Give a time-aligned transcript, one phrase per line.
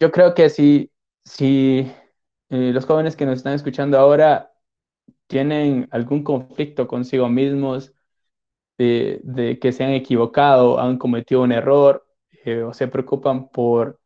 [0.00, 0.90] yo creo que si,
[1.24, 1.90] si
[2.50, 4.52] eh, los jóvenes que nos están escuchando ahora
[5.26, 7.92] tienen algún conflicto consigo mismos,
[8.78, 12.06] de, que se han equivocado, han cometido un error
[12.44, 14.00] eh, o se preocupan por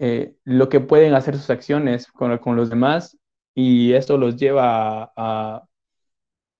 [0.00, 3.16] eh, lo que pueden hacer sus acciones con, con, los demás
[3.54, 5.64] y esto los lleva a,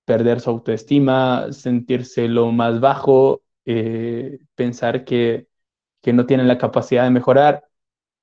[0.05, 3.41] perder su autoestima, sentirse lo más bajo,
[4.55, 5.47] pensar que,
[6.01, 7.65] que no tienen la capacidad de mejorar,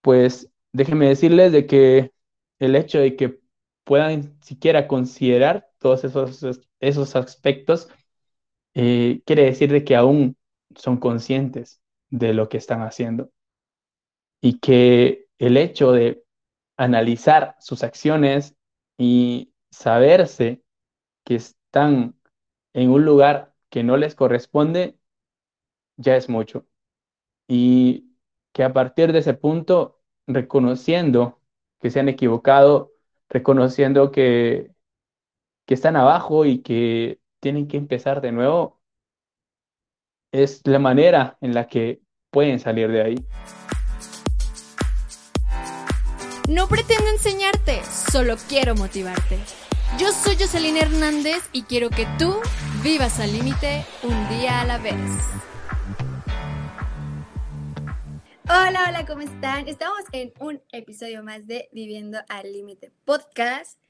[0.00, 2.12] pues déjenme decirles de que
[2.58, 3.40] el hecho de que
[3.84, 7.88] puedan siquiera considerar todos esos, esos aspectos,
[8.74, 10.36] eh, quiere decir de que aún
[10.76, 13.30] son conscientes de lo que están haciendo
[14.40, 16.24] y que el hecho de
[16.76, 18.56] analizar sus acciones
[18.98, 20.62] y saberse
[21.24, 22.16] que están
[22.74, 24.98] en un lugar que no les corresponde,
[25.96, 26.66] ya es mucho.
[27.48, 28.16] Y
[28.52, 31.40] que a partir de ese punto, reconociendo
[31.80, 32.92] que se han equivocado,
[33.28, 34.70] reconociendo que,
[35.66, 38.80] que están abajo y que tienen que empezar de nuevo,
[40.32, 43.26] es la manera en la que pueden salir de ahí.
[46.48, 49.38] No pretendo enseñarte, solo quiero motivarte.
[49.98, 52.34] Yo soy Jocelyn Hernández y quiero que tú
[52.82, 55.53] vivas al límite un día a la vez.
[58.46, 59.68] Hola, hola, ¿cómo están?
[59.68, 63.80] Estamos en un episodio más de Viviendo al Límite Podcast.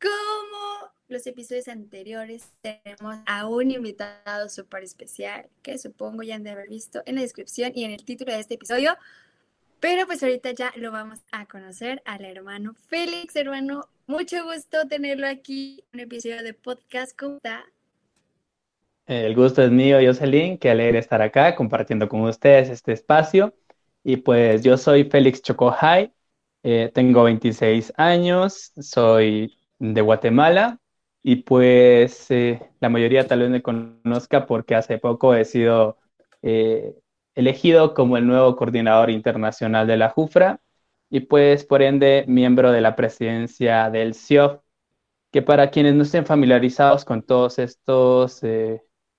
[0.00, 6.50] Como los episodios anteriores, tenemos a un invitado súper especial que supongo ya han de
[6.52, 8.96] haber visto en la descripción y en el título de este episodio.
[9.80, 13.36] Pero pues ahorita ya lo vamos a conocer al hermano Félix.
[13.36, 17.14] Hermano, mucho gusto tenerlo aquí en un episodio de podcast.
[17.14, 17.66] ¿Cómo está?
[19.06, 20.56] El gusto es mío, Jocelyn.
[20.56, 23.52] Qué alegre estar acá compartiendo con ustedes este espacio.
[24.04, 26.12] Y pues yo soy Félix Chocojay,
[26.62, 30.78] eh, tengo 26 años, soy de Guatemala
[31.22, 35.98] y pues eh, la mayoría tal vez me conozca porque hace poco he sido
[36.42, 36.94] eh,
[37.34, 40.60] elegido como el nuevo coordinador internacional de la JUFRA
[41.10, 44.60] y pues por ende miembro de la presidencia del CIOF,
[45.32, 48.42] que para quienes no estén familiarizados con todos estos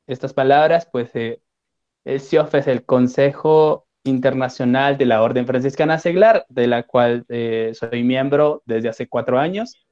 [0.08, 6.68] estas palabras, pues el CIOF es el Consejo internacional de la Orden Franciscana Seglar, de
[6.68, 9.86] la cual eh, soy miembro desde hace cuatro años.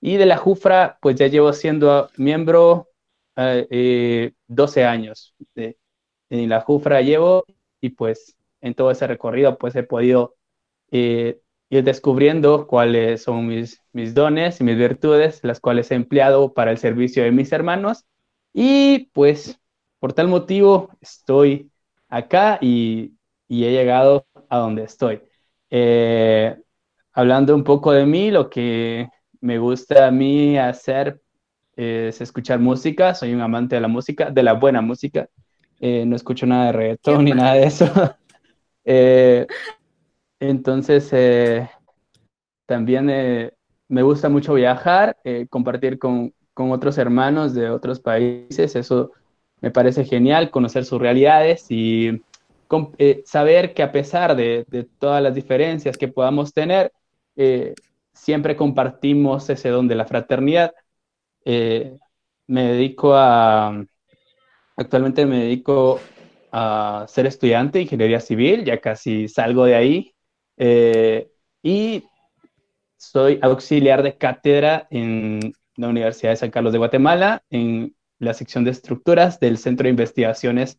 [0.00, 2.88] Y de la JUFRA, pues ya llevo siendo miembro
[3.36, 5.34] eh, 12 años.
[5.54, 7.44] en la JUFRA llevo
[7.80, 10.36] y pues en todo ese recorrido pues he podido
[10.90, 11.40] eh,
[11.70, 16.70] ir descubriendo cuáles son mis, mis dones y mis virtudes, las cuales he empleado para
[16.70, 18.04] el servicio de mis hermanos.
[18.52, 19.60] Y pues
[19.98, 21.70] por tal motivo estoy
[22.08, 23.15] acá y
[23.48, 25.22] y he llegado a donde estoy.
[25.70, 26.56] Eh,
[27.12, 29.08] hablando un poco de mí, lo que
[29.40, 31.20] me gusta a mí hacer
[31.74, 35.28] es escuchar música, soy un amante de la música, de la buena música,
[35.78, 37.86] eh, no escucho nada de reggaetón ni nada de eso.
[38.88, 39.48] Eh,
[40.38, 41.10] entonces,
[42.66, 43.06] también
[43.88, 45.16] me gusta mucho viajar,
[45.50, 49.10] compartir con, con otros hermanos de otros países, eso
[49.60, 52.22] me parece genial, conocer sus realidades y
[52.98, 54.64] eh, saber que a pesar de,
[54.98, 56.92] todas las diferencias que podamos tener,
[57.36, 57.74] eh,
[58.12, 60.74] siempre compartimos ese don de la fraternidad.
[61.44, 61.96] Eh,
[62.46, 63.84] me dedico a,
[64.76, 66.00] actualmente me dedico
[66.52, 70.14] a ser estudiante de ingeniería civil, ya casi salgo de ahí,
[71.62, 72.04] y
[72.96, 78.64] soy auxiliar de cátedra en la Universidad de San Carlos de Guatemala, en la sección
[78.64, 80.78] de estructuras del Centro de Investigaciones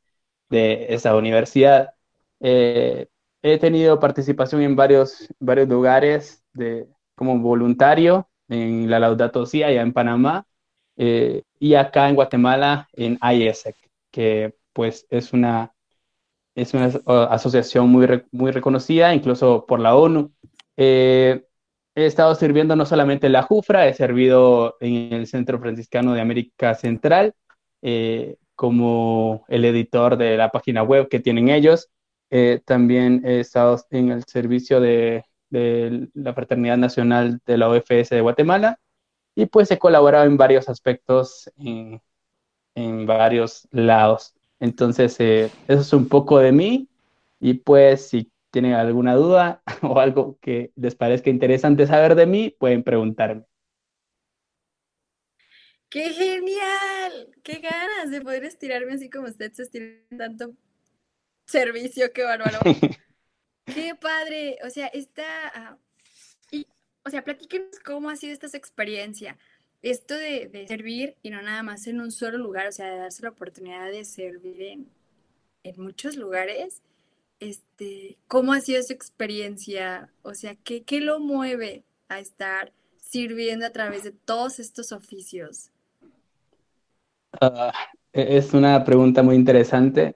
[0.49, 1.93] de esa universidad.
[2.39, 3.07] Eh,
[3.41, 9.81] he tenido participación en varios, varios lugares de, como voluntario en la Laudato Si, allá
[9.81, 10.45] en Panamá,
[10.97, 13.75] eh, y acá en Guatemala en IESEC,
[14.11, 15.73] que pues es una,
[16.55, 16.87] es una
[17.25, 20.31] asociación muy, muy reconocida, incluso por la ONU.
[20.77, 21.45] Eh,
[21.95, 26.21] he estado sirviendo no solamente en la JUFRA, he servido en el Centro Franciscano de
[26.21, 27.33] América Central,
[28.57, 31.89] como el editor de la página web que tienen ellos.
[32.31, 38.21] Eh, también he estado en el servicio de, la Fraternidad Nacional de la OFS de
[38.21, 38.79] Guatemala
[39.35, 42.01] y pues he colaborado en varios aspectos en,
[43.05, 44.33] varios lados.
[44.59, 46.89] Entonces, eh, eso es un poco de mí
[47.39, 52.55] y pues si tienen alguna duda o algo que les parezca interesante saber de mí,
[52.59, 53.45] pueden preguntarme.
[55.89, 57.31] ¡Qué genial!
[57.43, 59.87] ¡Qué ganas de poder estirarme así como usted se estira
[60.17, 60.53] tanto
[61.45, 62.11] servicio!
[62.13, 62.59] ¡Qué bárbaro!
[63.65, 65.23] Qué padre, o sea, esta,
[65.53, 65.77] ah,
[66.51, 66.67] y,
[67.05, 69.37] o sea, platíquenos cómo ha sido esta experiencia,
[69.81, 72.97] esto de, de, servir y no nada más en un solo lugar, o sea, de
[72.97, 74.89] darse la oportunidad de servir en,
[75.63, 76.81] en muchos lugares,
[77.39, 80.11] este, ¿cómo ha sido su experiencia?
[80.23, 85.71] O sea, ¿qué, ¿qué lo mueve a estar sirviendo a través de todos estos oficios?
[87.41, 87.71] Uh,
[88.13, 90.15] es una pregunta muy interesante,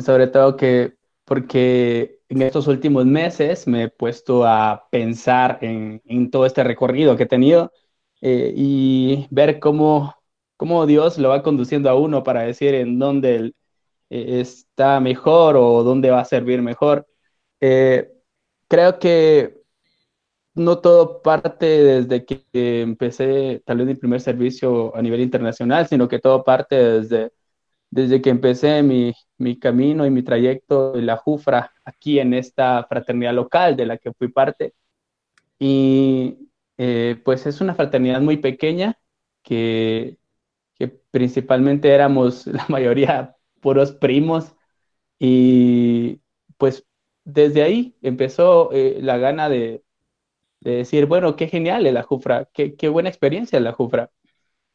[0.00, 0.94] sobre todo que
[1.24, 7.16] porque en estos últimos meses me he puesto a pensar en, en todo este recorrido
[7.16, 7.72] que he tenido
[8.20, 10.14] eh, y ver cómo,
[10.56, 13.54] cómo Dios lo va conduciendo a uno para decir en dónde
[14.10, 17.06] eh, está mejor o dónde va a servir mejor.
[17.60, 18.10] Eh,
[18.68, 19.63] creo que
[20.54, 22.44] no todo parte desde que
[22.82, 27.32] empecé tal vez mi primer servicio a nivel internacional, sino que todo parte desde,
[27.90, 32.84] desde que empecé mi, mi camino y mi trayecto en la Jufra, aquí en esta
[32.88, 34.74] fraternidad local de la que fui parte.
[35.58, 38.98] Y eh, pues es una fraternidad muy pequeña
[39.42, 40.18] que,
[40.76, 44.54] que principalmente éramos la mayoría puros primos
[45.20, 46.20] y
[46.58, 46.86] pues
[47.24, 49.83] desde ahí empezó eh, la gana de,
[50.64, 54.10] de, decir, bueno, qué genial es la Jufra, qué, qué buena experiencia es la Jufra,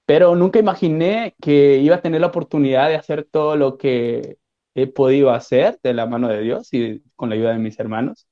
[0.05, 4.37] pero nunca imaginé que iba a tener la oportunidad de hacer todo lo que
[4.75, 8.27] he podido hacer de la mano de Dios y con la ayuda de mis hermanos.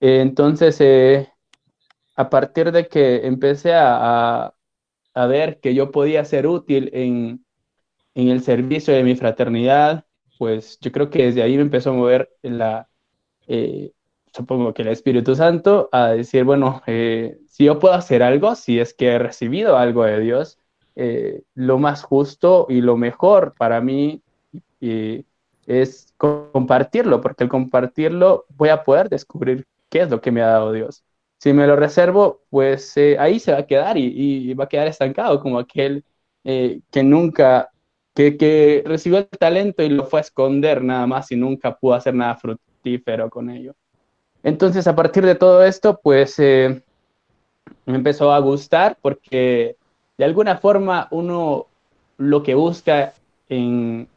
[0.00, 1.28] Eh, entonces, eh,
[2.16, 4.52] a partir de que empecé a,
[5.14, 7.44] a, ver que yo podía ser útil en,
[8.14, 10.04] en el servicio de mi fraternidad,
[10.38, 12.88] pues yo creo que desde ahí me empezó a mover la,
[13.46, 13.92] eh,
[14.32, 18.80] supongo que el Espíritu Santo, a decir, bueno, eh, si yo puedo hacer algo, si
[18.80, 20.58] es que he recibido algo de Dios,
[20.96, 24.22] eh, lo más justo y lo mejor para mí
[25.66, 30.46] es compartirlo, porque al compartirlo voy a poder descubrir qué es lo que me ha
[30.46, 31.04] dado Dios.
[31.38, 34.88] Si me lo reservo, pues ahí se va a quedar y, y, va a quedar
[34.88, 36.04] estancado como aquel
[36.44, 37.70] que nunca
[38.14, 41.94] que, que, recibió el talento y lo fue a esconder nada más y nunca pudo
[41.94, 43.74] hacer nada fructífero con ello.
[44.42, 46.82] Entonces, a partir de todo esto, pues eh,
[47.86, 49.76] me empezó a gustar porque
[50.18, 51.66] de alguna forma uno
[52.18, 53.14] lo que busca
[53.48, 54.08] en,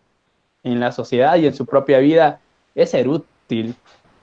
[0.63, 2.39] en la sociedad y en su propia vida
[2.73, 3.75] es ser útil,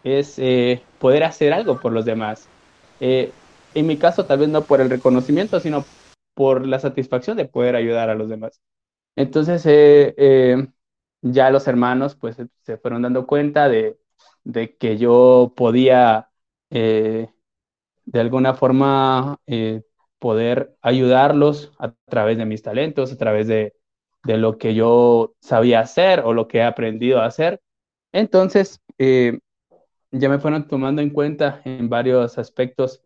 [0.02, 2.48] es eh, poder hacer algo por los demás.
[3.00, 3.30] Eh,
[3.74, 5.84] en mi caso, tal vez no por el reconocimiento, sino
[6.34, 8.60] por la satisfacción de poder ayudar a los demás.
[9.16, 9.64] Entonces,
[11.22, 13.96] ya los hermanos pues se fueron dando cuenta de,
[14.44, 16.30] de que yo podía
[16.70, 17.28] eh,
[18.04, 19.82] de alguna forma eh,
[20.18, 23.74] poder ayudarlos a través de mis talentos, a través de,
[24.24, 27.60] de, lo que yo sabía hacer o lo que he aprendido a hacer.
[28.12, 29.38] Entonces, eh,
[30.10, 33.02] ya me fueron tomando en cuenta en varios aspectos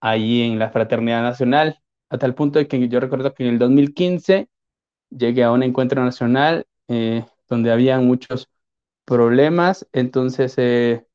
[0.00, 1.80] ahí en la Fraternidad Nacional,
[2.10, 4.48] a tal punto de que yo recuerdo que en el 2015
[5.10, 6.66] llegué a un encuentro nacional
[7.48, 8.48] donde había muchos
[9.04, 11.06] problemas, entonces eh,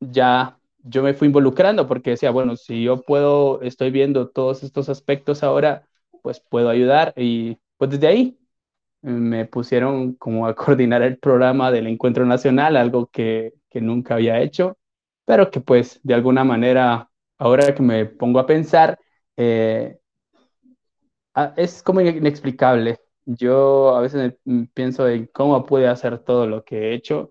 [0.00, 4.88] ya yo me fui involucrando porque decía, bueno, si yo puedo, estoy viendo todos estos
[4.88, 5.86] aspectos ahora,
[6.22, 8.38] pues puedo ayudar y pues desde ahí
[9.02, 14.40] me pusieron como a coordinar el programa del encuentro nacional, algo que, que nunca había
[14.40, 14.78] hecho,
[15.26, 18.98] pero que pues de alguna manera, ahora que me pongo a pensar,
[19.36, 19.98] eh,
[21.34, 22.98] Ah, es como inexplicable.
[23.26, 24.34] Yo a veces
[24.74, 27.30] pienso en cómo pude hacer todo lo que he hecho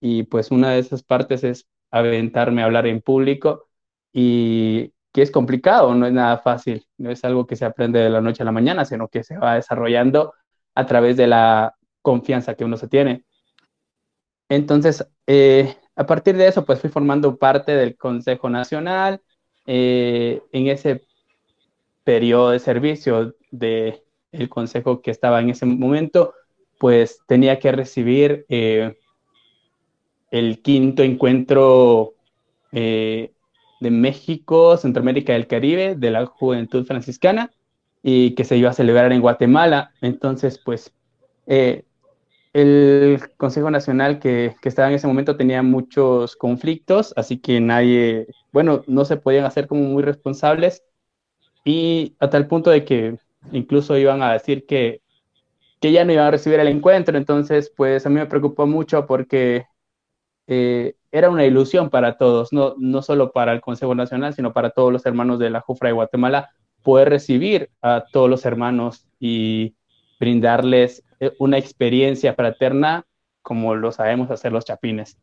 [0.00, 3.68] y pues una de esas partes es aventarme a hablar en público
[4.12, 8.10] y que es complicado, no es nada fácil, no es algo que se aprende de
[8.10, 10.34] la noche a la mañana, sino que se va desarrollando
[10.74, 13.24] a través de la confianza que uno se tiene.
[14.48, 19.22] Entonces, eh, a partir de eso, pues fui formando parte del Consejo Nacional.
[19.66, 21.04] Eh, en ese
[22.04, 24.00] periodo de servicio del
[24.38, 26.34] el consejo que estaba en ese momento,
[26.78, 28.96] pues tenía que recibir eh,
[30.30, 32.14] el quinto encuentro
[32.72, 33.32] eh,
[33.80, 37.52] de México, Centroamérica y el Caribe de la Juventud Franciscana
[38.02, 39.92] y que se iba a celebrar en Guatemala.
[40.00, 40.92] Entonces, pues
[41.46, 41.84] eh,
[42.52, 48.28] el Consejo Nacional que, que, estaba en ese momento tenía muchos conflictos, así que nadie,
[48.52, 50.82] bueno, no se podían hacer como muy responsables
[51.64, 53.18] y a tal punto de que
[53.52, 55.02] incluso iban a decir que,
[55.80, 59.06] que ya no iban a recibir el encuentro, entonces pues a mí me preocupó mucho
[59.06, 59.66] porque
[60.46, 64.70] eh, era una ilusión para todos, no, no solo para el Consejo Nacional, sino para
[64.70, 66.50] todos los hermanos de la Jufra de Guatemala,
[66.82, 69.74] poder recibir a todos los hermanos y
[70.20, 73.06] brindarles eh, una experiencia fraterna
[73.46, 75.18] como lo sabemos hacer los chapines.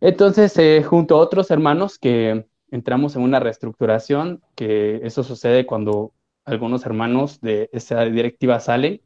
[0.00, 6.12] Entonces, eh, junto a otros hermanos que entramos en una reestructuración, que eso sucede cuando
[6.48, 9.02] algunos hermanos de esa directiva salen,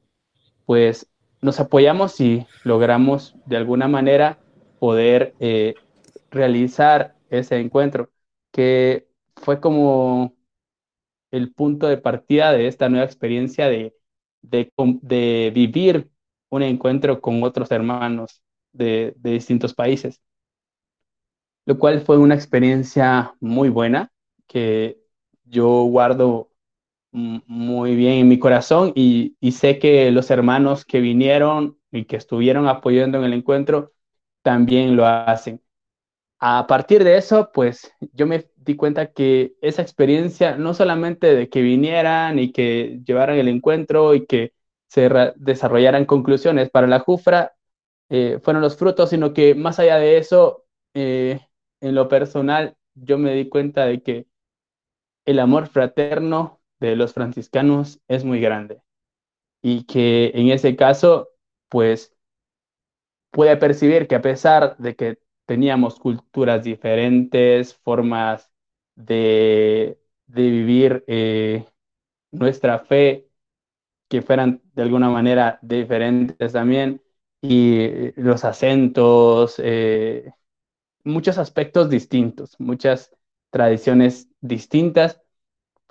[0.67, 1.09] pues
[1.43, 4.41] nos apoyamos y logramos de alguna manera
[4.81, 5.75] poder eh,
[6.31, 8.11] realizar ese encuentro,
[8.53, 10.35] que fue como
[11.31, 13.95] el punto de partida de esta nueva experiencia de,
[14.43, 14.73] de,
[15.03, 16.11] de vivir
[16.51, 20.21] un encuentro con otros hermanos de, de distintos países,
[21.67, 24.13] lo cual fue una experiencia muy buena
[24.47, 24.99] que
[25.45, 26.51] yo guardo
[27.13, 32.69] muy bien en mi corazón y, sé que los hermanos que vinieron y que estuvieron
[32.69, 33.93] apoyando en el encuentro
[34.43, 35.63] también lo hacen.
[36.41, 41.49] A partir de eso, pues yo me di cuenta que esa experiencia, no solamente de
[41.49, 44.55] que vinieran y que llevaran el encuentro y que
[44.89, 47.55] se desarrollaran conclusiones para la Jufra,
[48.11, 51.41] eh, fueron los frutos, sino que más allá de eso, eh,
[51.81, 54.27] en lo personal, yo me di cuenta de que
[55.25, 58.83] el amor fraterno de los franciscanos es muy grande.
[59.63, 61.31] Y que en ese caso,
[61.69, 62.15] pues,
[63.31, 68.51] puede percibir que a pesar de que teníamos culturas diferentes, formas
[68.95, 71.67] de, de vivir eh,
[72.33, 73.29] nuestra fe
[74.09, 77.03] que fueran de alguna manera diferentes también,
[77.43, 80.33] y los acentos, eh,
[81.05, 83.17] muchos aspectos distintos, muchas
[83.51, 85.22] tradiciones distintas,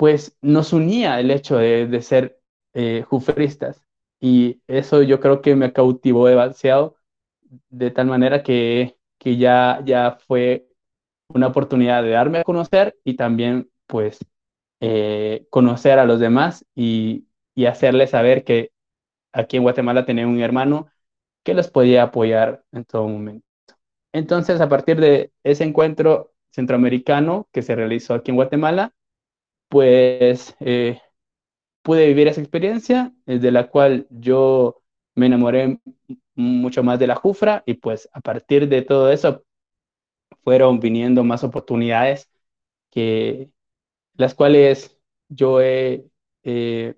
[0.01, 2.39] pues nos unía el hecho de, de ser
[2.74, 3.05] eh.
[4.20, 6.96] Y eso yo creo que me cautivó demasiado,
[7.70, 10.67] de tal manera que, que ya, ya fue
[11.29, 14.20] una oportunidad de darme a conocer y también pues
[14.81, 18.72] eh, conocer a los demás y, y hacerles saber que
[19.34, 20.89] aquí en Guatemala tenía un hermano
[21.43, 23.46] que los podía apoyar en todo momento.
[24.13, 28.93] Entonces, a partir de ese encuentro centroamericano que se realizó aquí en Guatemala,
[29.71, 31.01] pues eh,
[31.83, 34.81] pude vivir esa experiencia, de la cual yo
[35.15, 35.79] me enamoré
[36.35, 39.45] mucho más de la Jufra y pues a partir de todo eso
[40.43, 42.29] fueron viniendo más oportunidades
[42.91, 43.51] que
[44.15, 44.97] las cuales
[45.29, 46.05] yo he
[46.43, 46.95] eh,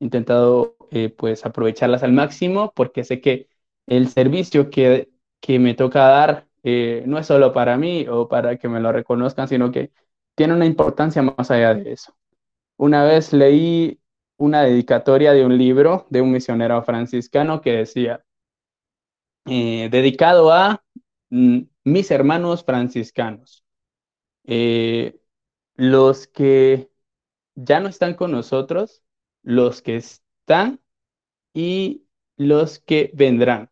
[0.00, 3.48] intentado eh, pues aprovecharlas al máximo porque sé que
[3.86, 5.10] el servicio que,
[5.40, 8.92] que me toca dar eh, no es solo para mí o para que me lo
[8.92, 9.92] reconozcan, sino que
[10.36, 12.16] tiene una importancia más allá de eso.
[12.78, 14.00] Una vez leí
[14.38, 18.24] una dedicatoria de un libro de un misionero franciscano que decía,
[19.46, 20.84] eh, dedicado a
[21.30, 23.64] mm, mis hermanos franciscanos,
[24.44, 25.18] eh,
[25.76, 26.90] los que
[27.54, 29.02] ya no están con nosotros,
[29.42, 30.80] los que están
[31.54, 33.70] y los que vendrán.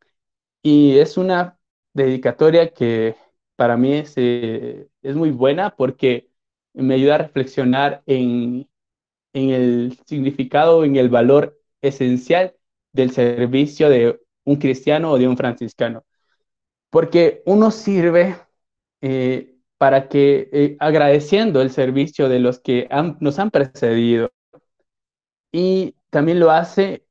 [0.62, 1.58] Y es una
[1.94, 3.16] dedicatoria que
[3.56, 6.30] para mí es, eh, es muy buena porque
[6.74, 8.68] me ayuda a reflexionar en,
[9.32, 12.54] en el significado, en el valor esencial
[12.92, 16.04] del servicio de un cristiano o de un franciscano.
[16.90, 18.36] Porque uno sirve
[19.00, 22.88] eh, para que, eh, agradeciendo el servicio de los que
[23.20, 24.30] nos han precedido,
[25.52, 27.06] y también lo hace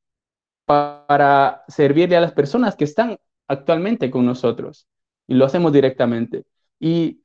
[0.66, 3.18] para servirle a las personas que están
[3.48, 4.88] actualmente con nosotros,
[5.28, 6.46] y lo hacemos directamente.
[6.80, 7.20] Y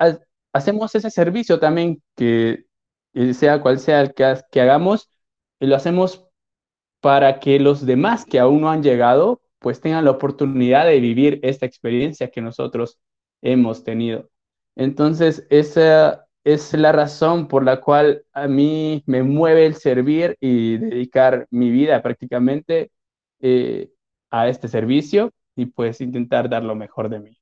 [0.53, 2.65] hacemos ese servicio también que
[3.35, 5.11] sea cual sea el que, hagamos,
[5.61, 6.27] y lo hacemos
[7.01, 11.41] para que los demás que aún no han llegado, pues tengan la oportunidad de vivir
[11.43, 12.99] esta experiencia que nosotros
[13.43, 14.31] hemos tenido.
[14.77, 20.79] Entonces, esa es la razón por la cual a mí me mueve el servir y
[20.79, 22.91] dedicar mi vida prácticamente
[23.41, 23.91] eh,
[24.31, 27.38] a este servicio y pues intentar dar lo mejor de mí.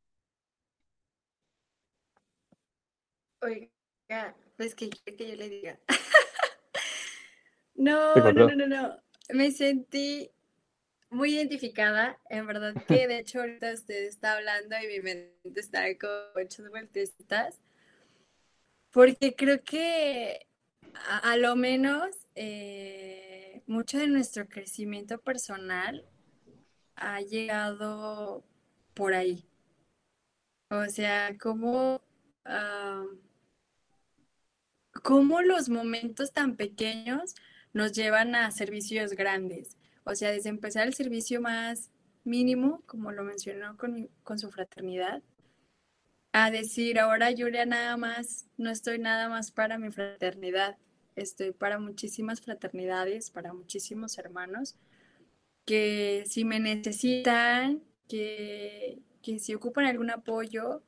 [3.40, 5.78] Oiga, pues que que yo le diga.
[7.74, 9.02] no, no, no, no, no.
[9.30, 10.30] Me sentí
[11.10, 15.82] muy identificada, en verdad que de hecho ahorita usted está hablando y mi mente está
[15.98, 17.60] con muchas vueltas,
[18.90, 20.46] porque creo que
[21.22, 26.04] a, lo menos eh, mucho de nuestro crecimiento personal
[26.96, 28.44] ha llegado
[28.94, 29.48] por ahí.
[30.70, 32.02] O sea, como,
[35.06, 37.36] cómo los momentos tan pequeños
[37.72, 39.76] nos llevan a servicios grandes.
[40.02, 41.92] O sea, desde empezar el servicio más
[42.25, 45.22] mínimo, como lo mencionó con, con su fraternidad,
[46.32, 50.76] a decir, ahora Julia nada más, no estoy nada más para mi fraternidad,
[51.14, 54.75] estoy para muchísimas fraternidades, para muchísimos hermanos,
[55.64, 60.82] que si me necesitan, que, que si ocupan algún apoyo,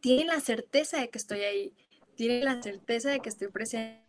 [0.00, 1.72] tienen la certeza de que estoy ahí,
[2.16, 4.02] tienen la certeza de que estoy presente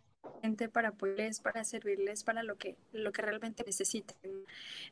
[0.72, 4.16] para apoyarles, para servirles, para lo que, lo que realmente necesiten.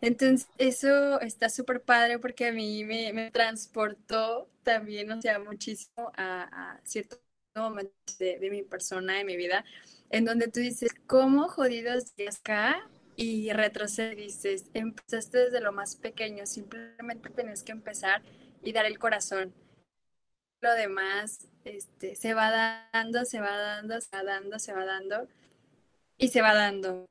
[0.01, 6.13] Entonces, eso está súper padre porque a mí me, me, transportó también, o sea, muchísimo
[6.17, 7.21] a, a ciertos
[7.55, 9.65] momentos de, de, mi persona, de mi vida,
[10.11, 12.89] en donde tú dices, ¿cómo jodidos días acá?
[13.17, 18.23] Y retrocedes, empezaste desde lo más pequeño, simplemente tienes que empezar
[18.63, 19.55] y dar el corazón.
[20.61, 25.29] Lo demás este, se va dando, se va dando, se va dando, se va dando
[26.19, 27.07] y se va dando.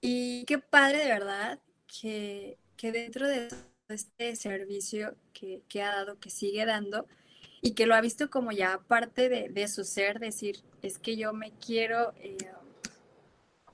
[0.00, 3.48] Y qué padre de verdad que, que dentro de
[3.88, 7.06] este servicio que, que, ha dado, que sigue dando
[7.62, 11.16] y que lo ha visto como ya parte de, de su ser, decir, es que
[11.16, 12.36] yo me quiero eh,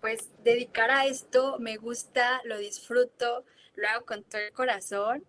[0.00, 3.44] pues dedicar a esto, me gusta, lo disfruto,
[3.74, 5.24] lo hago con todo el corazón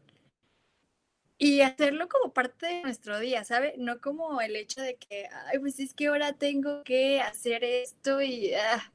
[1.38, 3.76] y hacerlo como parte de nuestro día, ¿sabe?
[3.78, 8.22] No como el hecho de que, ay, pues es que ahora tengo que hacer esto
[8.22, 8.94] y, ah,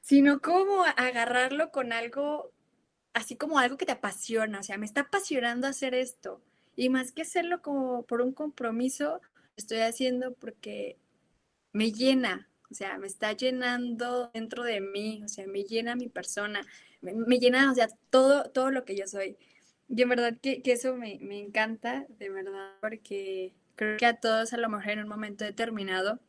[0.00, 2.52] sino como agarrarlo con algo,
[3.14, 6.42] así como algo que te apasiona, o sea, me está apasionando hacer esto.
[6.76, 9.20] Y más que hacerlo como por un compromiso,
[9.56, 10.98] estoy haciendo porque
[11.72, 16.08] me llena, o sea, me está llenando dentro de mí, o sea, me llena mi
[16.08, 16.66] persona,
[17.00, 19.38] me, me llena, o sea, todo, todo lo que yo soy.
[19.88, 24.20] Y en verdad que, que eso me, me, encanta, de verdad, porque creo que a
[24.20, 26.20] todos a lo mejor en un momento determinado,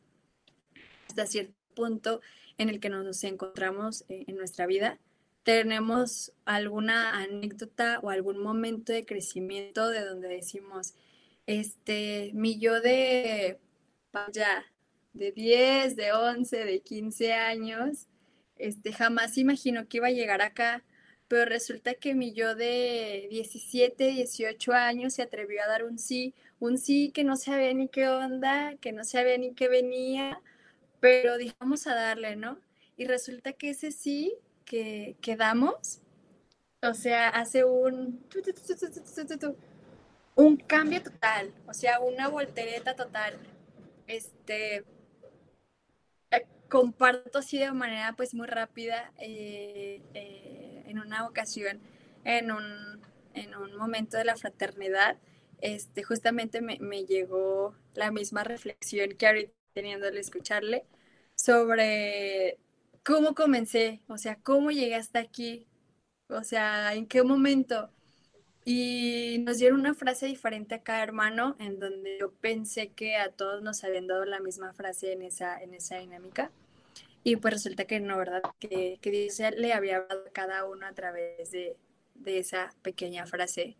[1.08, 2.20] hasta cierto punto
[2.58, 4.98] en el que nos encontramos en nuestra vida,
[5.42, 10.94] tenemos alguna anécdota o algún momento de crecimiento de donde decimos,
[11.46, 13.58] este, mi yo de,
[14.32, 14.64] ya,
[15.12, 18.06] de 10, de 11, de 15 años,
[18.56, 20.84] este, jamás imagino que iba a llegar acá
[21.30, 26.34] pero resulta que mi yo de 17, 18 años se atrevió a dar un sí,
[26.58, 30.42] un sí que no sabía ni qué onda, que no sabía ni qué venía,
[30.98, 32.58] pero dijimos a darle, ¿no?
[32.96, 36.00] Y resulta que ese sí que, que damos,
[36.82, 38.26] o sea, hace un,
[40.34, 43.38] un cambio total, o sea, una voltereta total.
[44.08, 44.84] Este,
[46.70, 50.59] comparto así de manera pues muy rápida eh, eh,
[50.90, 51.80] en una ocasión,
[52.24, 53.00] en un,
[53.34, 55.16] en un, momento de la fraternidad,
[55.60, 60.84] este, justamente me, me, llegó la misma reflexión que ahorita teniendo al escucharle
[61.36, 62.58] sobre
[63.04, 65.66] cómo comencé, o sea, cómo llegué hasta aquí,
[66.28, 67.90] o sea, en qué momento.
[68.64, 73.32] Y nos dieron una frase diferente a cada hermano, en donde yo pensé que a
[73.32, 76.50] todos nos habían dado la misma frase en esa, en esa dinámica.
[77.22, 78.42] Y pues resulta que no, ¿verdad?
[78.58, 81.76] Que, que Dios le había hablado a cada uno a través de,
[82.14, 83.76] de esa pequeña frase.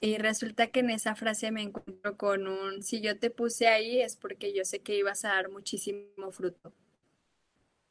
[0.00, 4.02] Y resulta que en esa frase me encuentro con un, si yo te puse ahí
[4.02, 6.74] es porque yo sé que ibas a dar muchísimo fruto.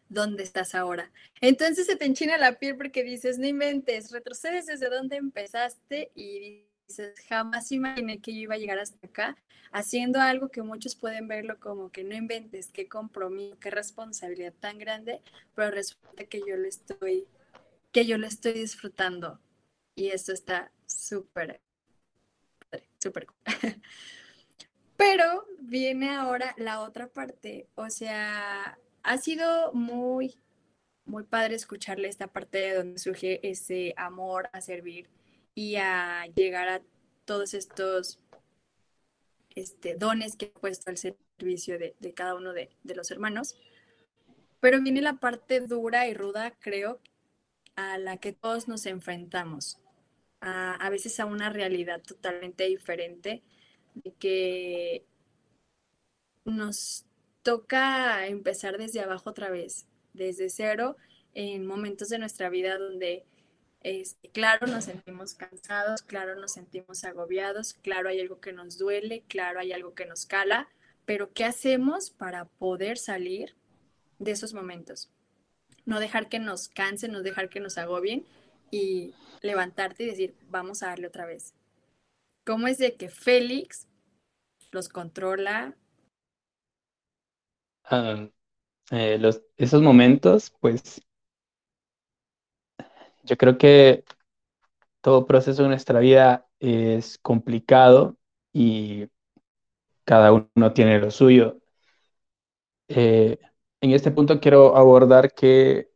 [0.10, 1.12] ¿Dónde estás ahora?
[1.42, 6.66] Entonces se te enchina la piel porque dices, no inventes, retrocedes desde donde empezaste y
[7.28, 9.38] jamás imaginé que yo iba a llegar hasta acá
[9.74, 14.78] haciendo algo que muchos pueden verlo como que no inventes, qué compromiso, qué responsabilidad tan
[14.78, 15.22] grande,
[15.56, 17.28] pero resulta que yo lo estoy,
[17.92, 19.40] que yo lo estoy disfrutando.
[19.96, 21.60] Y esto está súper,
[23.00, 23.28] súper.
[24.96, 30.38] pero viene ahora la otra parte, o sea, ha sido muy,
[31.06, 35.10] muy padre escucharle esta parte de donde surge ese amor a servir
[35.56, 36.82] y a llegar a
[37.26, 38.20] todos estos
[39.56, 43.56] este, dones que he puesto al servicio de, de cada uno de, de, los hermanos.
[44.60, 47.00] Pero viene la parte dura y ruda, creo,
[47.76, 49.80] a la que todos nos enfrentamos,
[50.42, 53.44] a, a veces a una realidad totalmente diferente,
[54.20, 55.06] que
[56.46, 57.06] nos
[57.44, 60.98] toca empezar desde abajo otra vez, desde cero,
[61.34, 63.26] en momentos de nuestra vida donde
[63.84, 69.24] este, claro, nos sentimos cansados, claro, nos sentimos agobiados, claro, hay algo que nos duele,
[69.28, 70.70] claro, hay algo que nos cala,
[71.06, 73.56] pero ¿qué hacemos para poder salir
[74.20, 75.10] de esos momentos?
[75.86, 78.26] No dejar que nos cansen, no dejar que nos agobien
[78.72, 81.54] y levantarte y decir, vamos a darle otra vez.
[82.46, 83.88] ¿Cómo es de que Félix
[84.72, 85.76] los controla?
[87.92, 88.30] Uh,
[88.92, 89.20] eh,
[89.58, 91.02] esos momentos, pues
[93.24, 94.04] yo creo que
[95.02, 98.18] todo proceso de nuestra vida es complicado
[98.54, 99.08] y
[100.06, 101.60] cada uno tiene lo suyo.
[102.88, 103.38] Eh,
[103.82, 105.90] en este punto quiero abordar que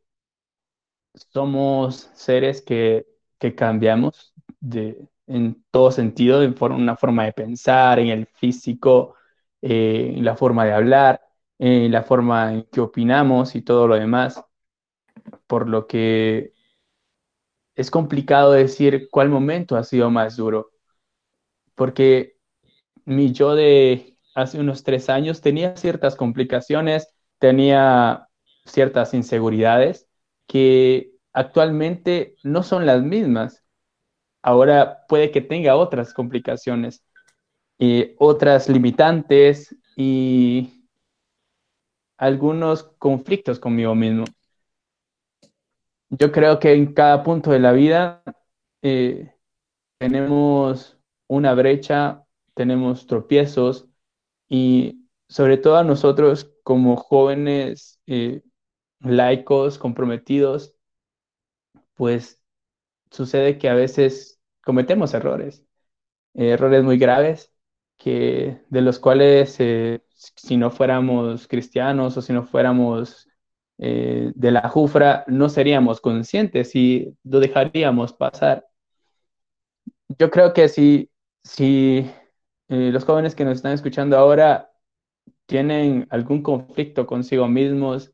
[1.33, 3.05] somos seres que,
[3.39, 9.15] que cambiamos de, en todo sentido, en una forma de pensar, en el físico,
[9.61, 11.21] eh, en la forma de hablar,
[11.59, 14.43] en la forma en que opinamos y todo lo demás,
[15.47, 16.53] por lo que
[17.77, 20.71] es complicado decir cuál momento ha sido más duro,
[21.75, 22.37] porque
[23.05, 28.27] mi yo de hace unos tres años tenía ciertas complicaciones, tenía
[28.65, 30.07] ciertas inseguridades
[30.47, 33.63] que actualmente no son las mismas.
[34.41, 37.03] Ahora puede que tenga otras complicaciones,
[38.17, 40.87] otras limitantes y
[42.17, 44.25] algunos conflictos conmigo mismo.
[46.10, 48.24] Yo creo que en cada punto de la vida
[48.82, 49.34] eh,
[50.00, 53.88] tenemos una brecha, tenemos tropiezos
[54.50, 58.43] y sobre todo a nosotros como jóvenes eh,
[59.02, 60.76] laicos, comprometidos,
[61.96, 62.41] pues
[63.12, 65.65] sucede que a veces cometemos errores,
[66.36, 67.54] errores muy graves,
[67.98, 73.28] que, de los cuales eh, si no fuéramos cristianos o si no fuéramos
[73.79, 78.65] eh, de la jufra, no seríamos conscientes y lo dejaríamos pasar.
[80.09, 81.11] Yo creo que si,
[81.43, 82.09] si
[82.69, 84.71] eh, los jóvenes que nos están escuchando ahora
[85.45, 88.11] tienen algún conflicto consigo mismos,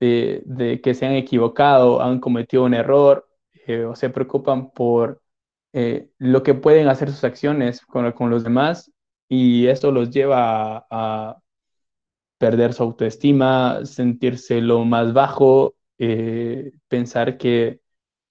[0.00, 3.28] de, que se han equivocado, han cometido un error
[3.66, 5.22] eh, o se preocupan por
[6.18, 8.90] lo que pueden hacer sus acciones con, con los demás
[9.28, 11.38] y esto los lleva a
[12.40, 17.80] perder su autoestima, sentirse lo más bajo, eh, pensar que,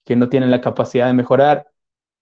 [0.08, 1.68] no tienen la capacidad de mejorar,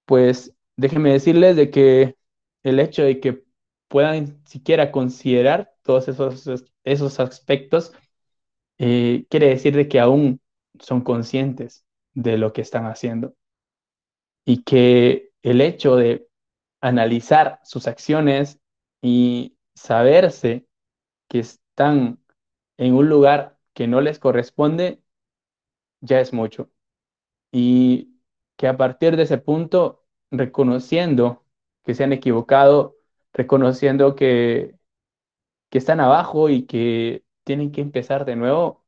[0.05, 2.17] pues déjenme decirles de que
[2.63, 3.45] el hecho de que
[3.89, 7.93] puedan siquiera considerar todos esos, esos aspectos,
[8.79, 10.43] eh, quiere decir de que aún
[10.81, 13.35] son conscientes de lo que están haciendo.
[14.45, 16.29] Y que el hecho de
[16.83, 18.61] analizar sus acciones
[19.01, 20.67] y saberse
[21.29, 21.43] que
[21.79, 22.19] están
[22.79, 25.01] en un lugar que no les corresponde,
[26.01, 26.71] ya es mucho.
[27.53, 28.21] Y
[28.57, 31.45] que a partir de ese punto, reconociendo
[31.85, 32.97] que se han equivocado,
[33.35, 34.77] reconociendo que,
[35.71, 38.85] que están abajo y que tienen que empezar de nuevo,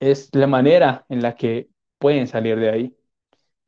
[0.00, 2.96] es la manera en la que pueden salir de ahí.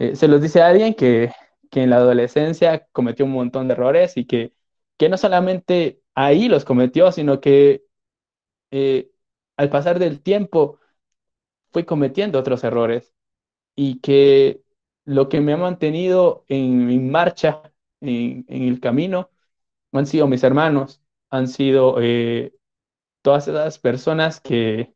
[0.00, 1.32] Eh, se los dice a alguien que,
[1.70, 4.54] que en la adolescencia cometió un montón de errores y que,
[4.98, 7.84] que no solamente ahí los cometió, sino que
[8.70, 9.10] eh,
[9.56, 10.80] al pasar del tiempo
[11.72, 13.14] fui cometiendo otros errores.
[13.76, 14.62] Y que
[15.04, 17.62] lo que me ha mantenido en, marcha,
[18.00, 19.30] en, el camino,
[19.92, 22.54] han sido mis hermanos, han sido eh,
[23.22, 24.94] todas esas personas que,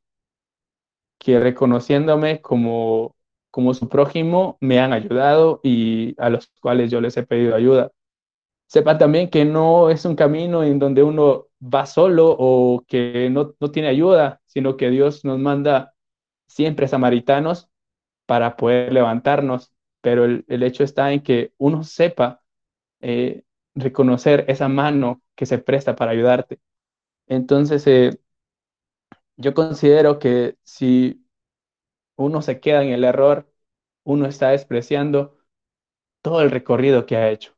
[1.18, 3.16] que reconociéndome como,
[3.50, 7.92] como su prójimo me han ayudado y a los cuales yo les he pedido ayuda
[8.68, 13.54] sepa también que no es un camino en donde uno va solo o que no,
[13.72, 15.94] tiene ayuda, sino que Dios nos manda
[16.46, 17.68] siempre samaritanos
[18.26, 22.42] para poder levantarnos, pero el, hecho está en que uno sepa
[23.00, 26.60] eh, reconocer esa mano que se presta para ayudarte.
[27.28, 28.18] Entonces, eh,
[29.36, 31.24] yo considero que si
[32.16, 33.50] uno se queda en el error,
[34.04, 35.38] uno está despreciando
[36.22, 37.57] todo el recorrido que ha hecho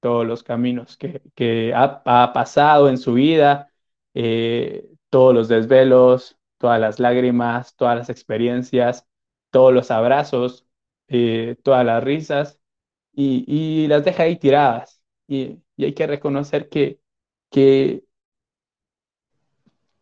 [0.00, 3.72] todos los caminos que, ha, pasado en su vida,
[4.14, 9.06] eh, todos los desvelos, todas las lágrimas, todas las experiencias,
[9.50, 10.66] todos los abrazos,
[11.08, 12.60] eh, todas las risas,
[13.12, 15.02] y, las deja ahí tiradas.
[15.26, 17.00] Y, hay que reconocer que,
[17.50, 18.04] que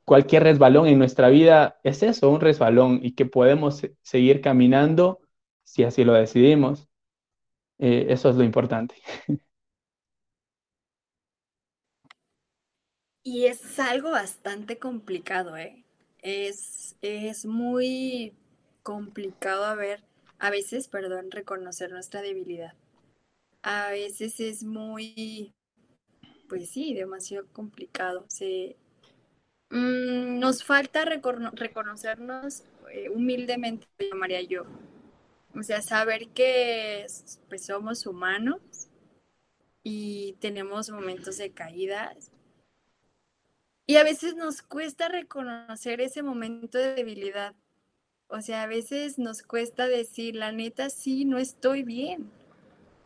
[0.05, 5.21] cualquier resbalón en nuestra vida es eso, un resbalón, y que podemos seguir caminando
[5.65, 6.89] si así lo decidimos.
[7.79, 8.95] Eh, eso es lo importante.
[13.27, 15.83] Y es algo bastante complicado, ¿eh?
[16.23, 18.33] Es, es muy
[18.85, 20.05] complicado a ver,
[20.39, 22.75] a veces, perdón, reconocer nuestra debilidad.
[23.63, 25.53] A veces es muy,
[26.49, 28.25] pues sí, demasiado complicado.
[28.29, 28.77] Se,
[29.71, 32.63] mm, nos falta reconocernos
[32.93, 34.67] eh, humildemente, llamaría yo.
[35.53, 37.07] O sea, saber que
[37.49, 38.61] pues, somos humanos
[39.83, 42.31] y tenemos momentos de caídas
[43.87, 47.55] y a veces nos cuesta reconocer ese momento de debilidad.
[48.29, 52.31] O sea, a veces nos cuesta decir, la neta, sí, no estoy bien.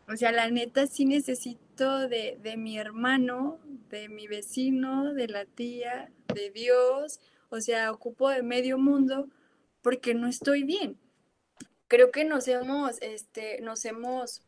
[0.07, 5.45] O sea, la neta, sí necesito de, de mi hermano, de mi vecino, de la
[5.45, 7.19] tía, de Dios.
[7.49, 9.29] O sea, ocupo de medio mundo
[9.81, 10.97] porque no estoy bien.
[11.87, 14.41] Creo que nos hemos, este, nos hemos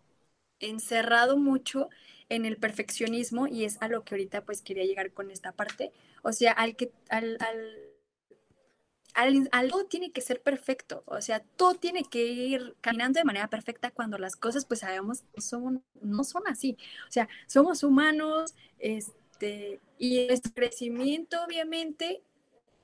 [0.60, 1.89] encerrado mucho
[2.30, 5.91] en el perfeccionismo y es a lo que ahorita pues quería llegar con esta parte.
[6.23, 7.38] O sea, al que, al,
[9.13, 13.47] al, algo tiene que ser perfecto, o sea, todo tiene que ir caminando de manera
[13.49, 16.77] perfecta cuando las cosas pues sabemos son, no son así.
[17.07, 22.23] O sea, somos humanos, este, y nuestro crecimiento obviamente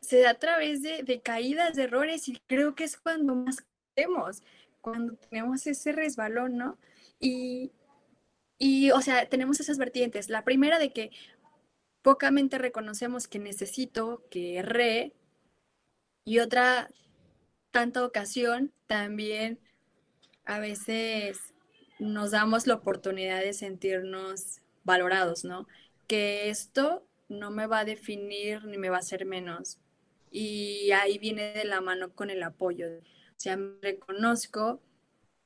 [0.01, 3.65] se da a través de, de caídas, de errores y creo que es cuando más
[3.95, 4.43] queremos,
[4.81, 6.77] cuando tenemos ese resbalón, ¿no?
[7.19, 7.71] Y,
[8.57, 10.29] y, o sea, tenemos esas vertientes.
[10.29, 11.11] La primera de que
[12.01, 15.13] pocamente reconocemos que necesito, que erré,
[16.25, 16.89] y otra
[17.71, 19.59] tanta ocasión también
[20.45, 21.39] a veces
[21.99, 25.67] nos damos la oportunidad de sentirnos valorados, ¿no?
[26.07, 29.79] Que esto no me va a definir ni me va a hacer menos.
[30.31, 32.87] Y ahí viene de la mano con el apoyo.
[32.99, 33.01] O
[33.37, 34.81] sea, reconozco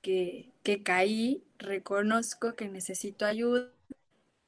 [0.02, 3.72] que, que caí, reconozco que necesito ayuda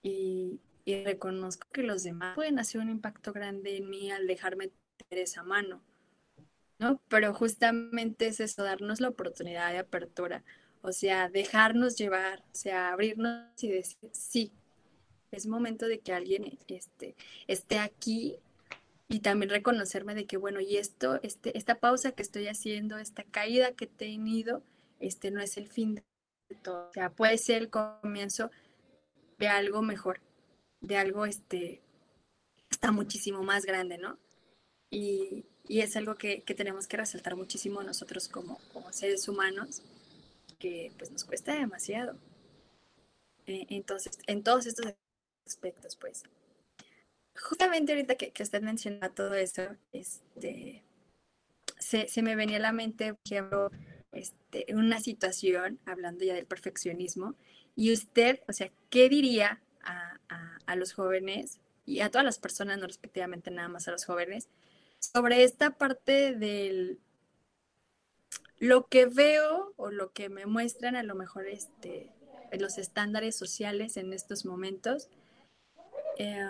[0.04, 4.72] y, y, reconozco que los demás pueden hacer un impacto grande en mí al dejarme
[5.10, 5.82] tener esa mano,
[6.80, 7.02] ¿no?
[7.10, 10.44] Pero justamente es eso, darnos la oportunidad de apertura,
[10.82, 14.52] o sea, dejarnos llevar, o sea, abrirnos y decir, sí,
[15.32, 17.16] es momento de que alguien este,
[17.48, 18.38] esté aquí
[19.08, 23.24] y también reconocerme de que, bueno, y esto, este, esta pausa que estoy haciendo, esta
[23.24, 24.64] caída que he tenido,
[25.00, 26.04] este no es el fin de
[26.62, 26.90] todo.
[26.90, 28.50] O sea, puede ser el comienzo
[29.38, 30.22] de algo mejor,
[30.86, 31.82] de algo este
[32.70, 34.18] está muchísimo más grande, ¿no?
[34.90, 39.82] Y, y es algo que, que, tenemos que resaltar muchísimo nosotros como, como, seres humanos,
[40.60, 42.18] que pues nos cuesta demasiado.
[43.48, 44.94] Eh, entonces, en todos estos
[45.46, 46.24] aspectos, pues.
[47.36, 50.84] Justamente ahorita que, que usted menciona todo eso, este,
[51.80, 53.72] se, se me venía a la mente, por ejemplo,
[54.12, 57.36] este, una situación, hablando ya del perfeccionismo,
[57.76, 59.62] y usted, o sea, ¿qué diría
[60.66, 64.50] a, los jóvenes y a todas las personas, no respectivamente nada más a los jóvenes,
[65.00, 67.00] sobre esta parte del
[68.58, 72.10] lo que veo o lo que me muestran a lo mejor este,
[72.58, 75.10] los estándares sociales en estos momentos,
[76.18, 76.46] eh,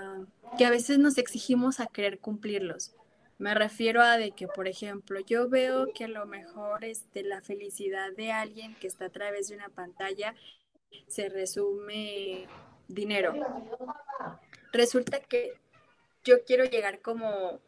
[0.57, 2.93] que a veces nos exigimos a querer cumplirlos.
[3.37, 7.41] Me refiero a de que, por ejemplo, yo veo que a lo mejor este, la
[7.41, 10.35] felicidad de alguien que está a través de una pantalla
[11.07, 12.47] se resume
[12.87, 13.33] dinero.
[14.71, 15.53] Resulta que
[16.23, 17.59] yo quiero llegar como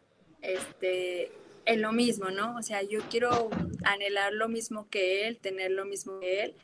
[0.42, 1.32] este
[1.66, 2.56] en lo mismo, ¿no?
[2.56, 3.50] O sea, yo quiero
[3.84, 6.56] anhelar lo mismo que él, tener lo mismo que él,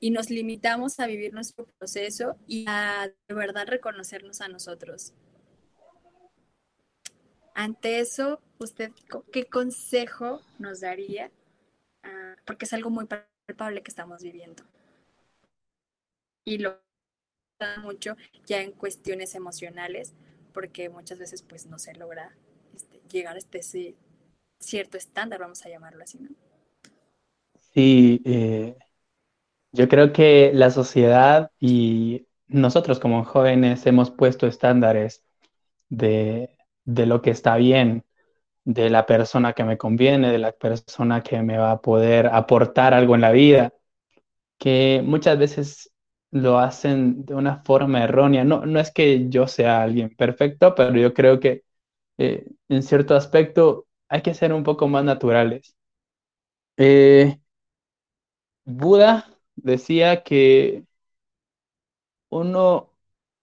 [0.00, 5.14] y nos limitamos a vivir nuestro proceso y a de verdad reconocernos a nosotros.
[7.54, 8.92] Ante eso, ¿usted
[9.32, 11.30] qué consejo nos daría?
[12.04, 14.62] Uh, porque es algo muy palpable que estamos viviendo.
[16.44, 16.80] Y lo
[17.82, 18.16] mucho
[18.46, 20.14] ya en cuestiones emocionales,
[20.52, 22.36] porque muchas veces pues no se logra
[22.74, 23.62] este, llegar a este
[24.60, 26.30] cierto estándar, vamos a llamarlo así, ¿no?
[27.74, 28.76] Sí, eh,
[29.72, 35.24] yo creo que la sociedad y nosotros como jóvenes hemos puesto estándares
[35.88, 36.50] de
[36.84, 38.04] de lo que está bien,
[38.64, 42.94] de la persona que me conviene, de la persona que me va a poder aportar
[42.94, 43.74] algo en la vida,
[44.58, 45.92] que muchas veces
[46.30, 48.44] lo hacen de una forma errónea.
[48.44, 51.64] No, no es que yo sea alguien perfecto, pero yo creo que
[52.18, 55.76] eh, en cierto aspecto hay que ser un poco más naturales.
[56.76, 57.38] Eh,
[58.66, 59.24] Buda
[59.56, 60.84] decía que
[62.30, 62.94] uno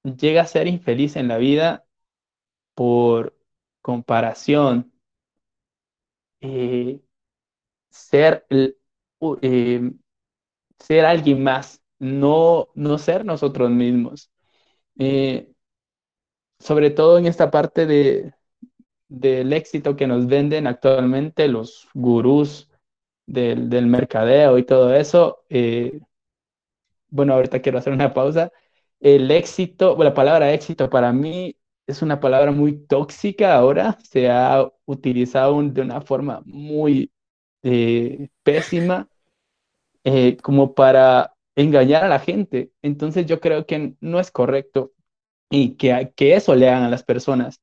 [0.03, 1.85] llega a ser infeliz en la vida
[2.75, 3.37] por
[3.81, 4.93] comparación,
[6.41, 7.01] eh,
[7.89, 9.91] ser, eh,
[10.79, 14.31] ser alguien más, no, no ser nosotros mismos.
[14.99, 15.51] Eh,
[16.59, 18.33] sobre todo en esta parte de,
[19.09, 22.69] del éxito que nos venden actualmente los gurús
[23.27, 25.43] del, del mercadeo y todo eso.
[27.09, 28.51] bueno, ahorita quiero hacer una pausa.
[28.99, 31.55] El éxito, la palabra éxito para mí
[31.87, 37.11] es una palabra muy tóxica ahora, se ha utilizado de una forma muy
[37.63, 39.09] eh, pésima
[40.03, 42.71] eh, como para engañar a la gente.
[42.81, 44.93] Entonces yo creo que no es correcto
[45.49, 47.61] y que, que eso le hagan a las personas.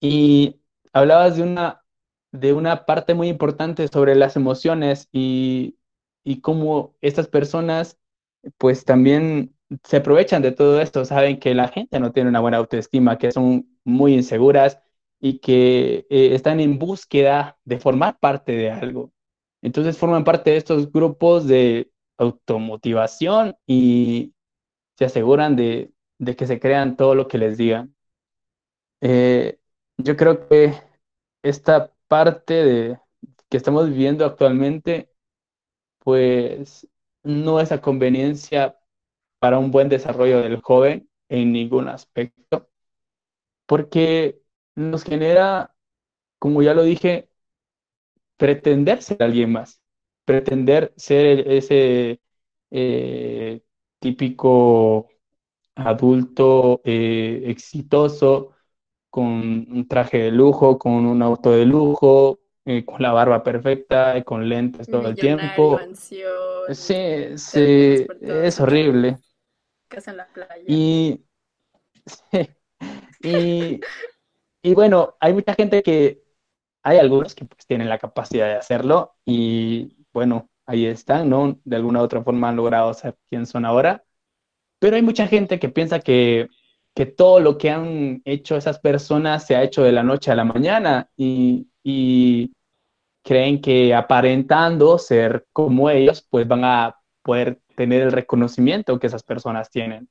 [0.00, 0.60] Y
[0.92, 1.82] hablabas de una,
[2.32, 5.78] de una parte muy importante sobre las emociones y,
[6.24, 7.98] y cómo estas personas
[8.58, 12.58] pues también se aprovechan de todo esto, saben que la gente no tiene una buena
[12.58, 14.78] autoestima, que son muy inseguras
[15.20, 19.12] y que eh, están en búsqueda de formar parte de algo.
[19.62, 24.34] Entonces forman parte de estos grupos de automotivación y,
[24.98, 25.92] se aseguran de,
[26.36, 27.94] que se crean todo lo que les digan.
[29.00, 29.58] Eh,
[29.98, 30.74] yo creo que
[31.42, 33.00] esta parte de
[33.48, 35.10] que estamos viviendo actualmente,
[36.00, 36.88] pues
[37.22, 38.78] no es a conveniencia
[39.40, 42.70] para un buen desarrollo del joven en ningún aspecto,
[43.66, 44.42] porque
[44.76, 45.74] nos genera,
[46.38, 47.30] como ya lo dije,
[48.36, 49.80] pretender ser alguien más,
[50.26, 52.20] pretender ser ese
[52.70, 53.62] eh,
[53.98, 55.08] típico
[55.76, 58.52] adulto eh, exitoso,
[59.08, 59.32] con
[59.70, 64.48] un traje de lujo, con un auto de lujo, eh, con la barba perfecta, con
[64.48, 65.78] lentes todo el tiempo.
[66.72, 69.16] sí, sí, es horrible.
[69.88, 70.64] Casa en la playa.
[70.66, 71.24] Y,
[73.22, 73.80] y,
[74.62, 76.26] y bueno, hay mucha gente que,
[76.86, 81.60] hay algunos que pues tienen la capacidad de hacerlo y bueno, ahí están, ¿no?
[81.64, 84.02] De alguna u otra forma han logrado ser quien son ahora.
[84.78, 86.48] Pero hay mucha gente que piensa que,
[86.94, 90.34] que todo lo que han hecho esas personas se ha hecho de la noche a
[90.34, 91.68] la mañana y,
[93.22, 99.22] creen que aparentando ser como ellos, pues van a poder tener el reconocimiento que esas
[99.22, 100.08] personas tienen.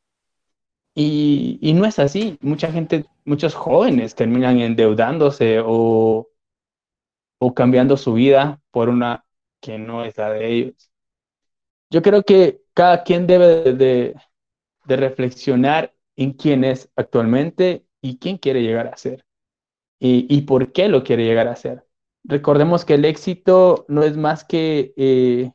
[0.93, 2.37] Y, y, no es así.
[2.41, 6.27] Mucha gente, muchos jóvenes terminan endeudándose o,
[7.39, 9.24] o cambiando su vida por una
[9.65, 10.91] que no es la de ellos.
[11.89, 14.15] Yo creo que cada quien debe de,
[14.85, 19.25] de reflexionar en quién es actualmente y quién quiere llegar a ser
[19.99, 21.83] y, y, por qué lo quiere llegar a ser.
[22.23, 25.51] Recordemos que el éxito no es más que eh,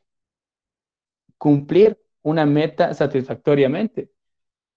[1.38, 4.10] cumplir una meta satisfactoriamente.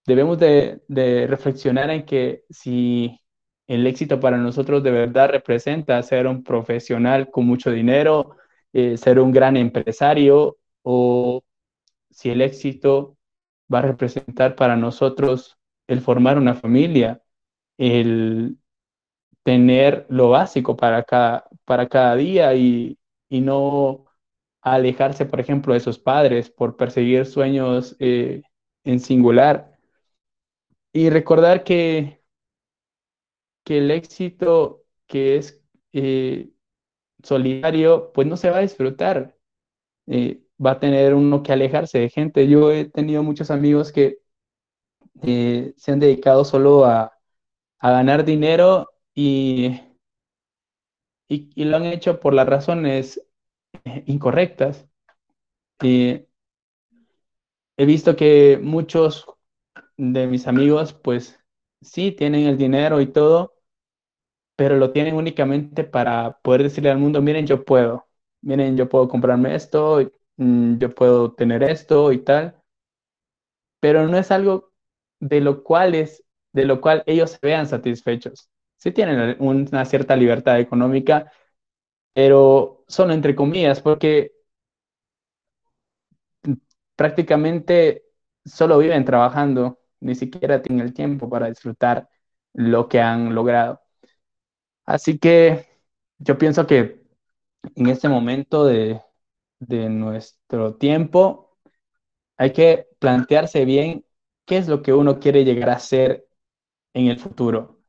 [0.05, 3.19] Debemos de, de, reflexionar en que si
[3.67, 8.37] el éxito para nosotros de verdad representa ser un profesional con mucho dinero,
[8.73, 11.43] eh, ser un gran empresario o
[12.11, 13.17] si el éxito
[13.73, 15.57] va a representar para nosotros
[15.87, 17.23] el formar una familia,
[17.77, 18.57] el
[19.43, 22.97] tener lo básico para cada, para cada día y,
[23.29, 24.05] no
[24.61, 28.43] alejarse, por ejemplo, de sus padres por perseguir sueños eh,
[28.83, 29.77] en singular.
[30.93, 32.21] Y recordar que,
[33.63, 35.61] que el éxito que es
[35.93, 36.52] eh,
[37.23, 39.35] solidario, pues no se va a disfrutar.
[40.07, 42.47] Eh, va a tener uno que alejarse de gente.
[42.47, 44.19] Yo he tenido muchos amigos que
[45.23, 47.11] eh, se han dedicado solo a,
[47.81, 49.81] ganar dinero y,
[51.27, 53.21] y, lo han hecho por las razones
[53.85, 54.87] eh, incorrectas.
[55.81, 56.25] he
[57.77, 59.25] visto que muchos
[59.97, 61.39] de mis amigos, pues
[61.81, 63.52] sí, tienen el dinero y todo,
[64.55, 68.07] pero lo tienen únicamente para poder decirle al mundo, miren, yo puedo,
[68.41, 69.99] miren, yo puedo comprarme esto,
[70.37, 72.55] Mm, yo puedo tener esto y tal,
[73.79, 74.71] pero no es algo
[75.19, 78.49] de lo cual es, de lo cual ellos se vean satisfechos.
[78.77, 81.31] Sí tienen una cierta libertad económica,
[82.13, 84.33] pero solo entre comillas, porque
[86.95, 88.03] prácticamente
[88.45, 92.09] solo viven trabajando, ni siquiera tienen el tiempo para disfrutar
[92.53, 93.81] lo que han logrado.
[94.85, 95.65] Así que
[96.17, 97.01] yo pienso que
[97.75, 99.01] en este momento de,
[99.59, 101.57] de nuestro tiempo,
[102.37, 104.05] hay que plantearse bien
[104.45, 106.27] qué es lo que uno quiere llegar a ser
[106.93, 107.79] en el futuro.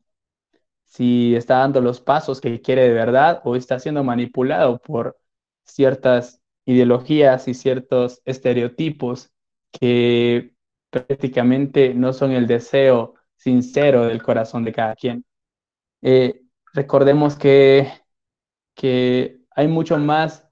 [0.86, 5.18] Si está dando los pasos que quiere de verdad o está siendo manipulado por
[5.64, 9.32] ciertas ideologías y ciertos estereotipos
[9.72, 10.54] que
[10.90, 15.24] prácticamente no son el deseo sincero del corazón de cada quien.
[16.02, 16.43] Eh,
[16.74, 17.90] recordemos que,
[18.74, 20.46] que hay mucho más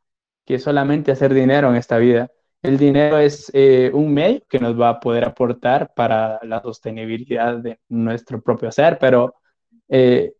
[0.46, 2.30] que solamente hacer dinero en esta vida.
[2.62, 7.58] El dinero es eh, un medio que nos va a poder aportar para la sostenibilidad
[7.58, 9.34] de nuestro propio ser, pero
[9.88, 10.32] eh,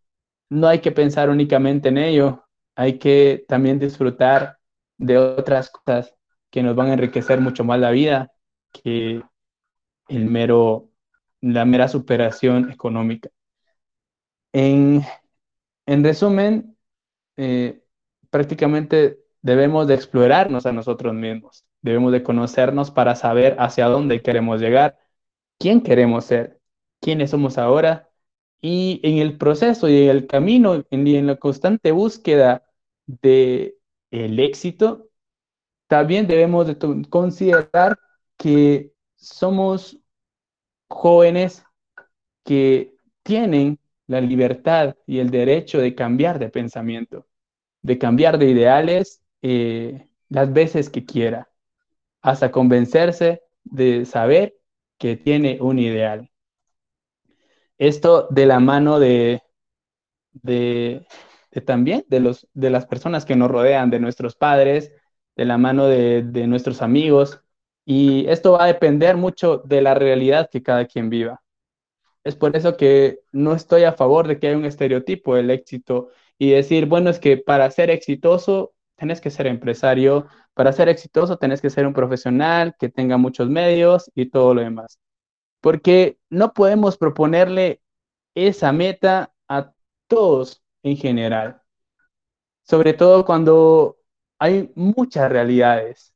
[0.50, 2.44] no hay que pensar únicamente en ello,
[2.76, 4.58] hay que también disfrutar
[4.98, 6.14] de otras cosas
[6.50, 8.32] que nos van a enriquecer mucho más la vida
[8.72, 9.22] que
[10.08, 10.90] el mero,
[11.40, 13.30] la mera superación económica.
[14.52, 15.02] En,
[15.86, 16.76] en resumen,
[17.36, 17.82] eh,
[18.30, 24.60] prácticamente debemos de explorarnos a nosotros mismos, debemos de conocernos para saber hacia dónde queremos
[24.60, 24.98] llegar,
[25.58, 26.60] quién queremos ser,
[27.00, 28.10] quiénes somos ahora
[28.60, 32.64] y en el proceso y en el camino y en la constante búsqueda
[33.06, 33.76] de
[34.10, 35.08] el éxito,
[35.88, 36.78] también debemos de
[37.10, 37.98] considerar
[38.36, 39.98] que somos
[40.88, 41.64] jóvenes
[42.44, 47.26] que tienen la libertad y el derecho de cambiar de pensamiento,
[47.82, 51.50] de cambiar de ideales eh, las veces que quiera,
[52.22, 54.56] hasta convencerse de saber
[54.98, 56.30] que tiene un ideal.
[57.78, 59.42] Esto de la mano de,
[60.32, 61.06] de,
[61.66, 64.92] también de, los, de las personas que nos rodean, de nuestros padres,
[65.36, 67.40] de la mano de, de nuestros amigos.
[67.84, 71.42] Y esto va a depender mucho de la realidad que cada quien viva.
[72.24, 76.10] Es por eso que no estoy a favor de que haya un estereotipo del éxito
[76.38, 81.36] y decir, bueno, es que para ser exitoso tenés que ser empresario, para ser exitoso
[81.38, 84.98] tenés que ser un profesional que tenga muchos medios y todo lo demás.
[85.60, 87.80] Porque no podemos proponerle
[88.34, 89.72] esa meta a
[90.08, 91.62] todos en general.
[92.62, 93.98] Sobre todo cuando
[94.38, 96.14] hay muchas realidades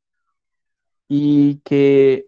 [1.07, 2.27] y que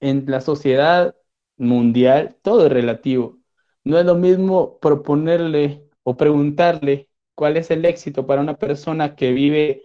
[0.00, 1.14] en la sociedad
[1.56, 3.38] mundial todo es relativo.
[3.84, 9.32] No es lo mismo proponerle o preguntarle cuál es el éxito para una persona que
[9.32, 9.82] vive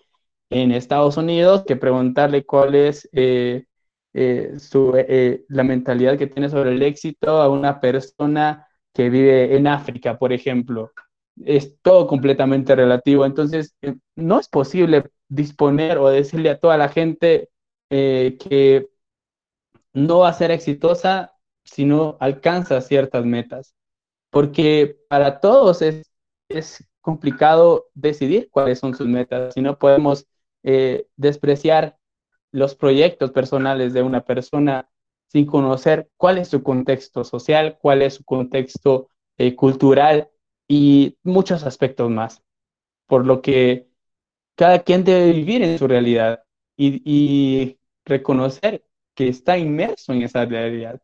[0.50, 3.66] en Estados Unidos que preguntarle cuál es eh,
[4.14, 9.56] eh, su, eh, la mentalidad que tiene sobre el éxito a una persona que vive
[9.56, 10.92] en África, por ejemplo.
[11.46, 13.26] Es todo completamente relativo.
[13.26, 13.76] Entonces,
[14.16, 17.50] no es posible disponer o decirle a toda la gente
[17.90, 18.88] que
[19.94, 21.37] no va a ser exitosa
[21.72, 23.76] si no alcanza ciertas metas.
[24.30, 26.12] Porque para todos es,
[26.50, 29.54] es complicado decidir cuáles son sus metas.
[29.54, 30.28] Si no podemos
[30.64, 31.98] eh, despreciar
[32.52, 34.90] los proyectos personales de una persona
[35.28, 40.30] sin conocer cuál es su contexto social, cuál es su contexto eh, cultural
[40.68, 42.42] y muchos aspectos más.
[43.08, 43.88] Por lo que
[44.56, 46.44] cada quien debe vivir en su realidad
[46.78, 48.84] y reconocer
[49.16, 51.02] que está inmerso en esa realidad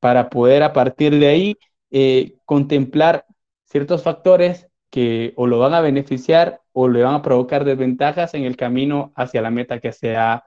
[0.00, 1.58] para poder a partir de ahí
[1.90, 3.26] eh, contemplar
[3.64, 8.44] ciertos factores que o lo van a beneficiar o le van a provocar desventajas en
[8.44, 10.44] el camino hacia la meta que se ha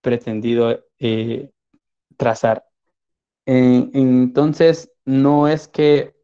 [0.00, 1.50] pretendido eh,
[2.16, 2.64] trazar.
[3.46, 6.14] entonces, no es que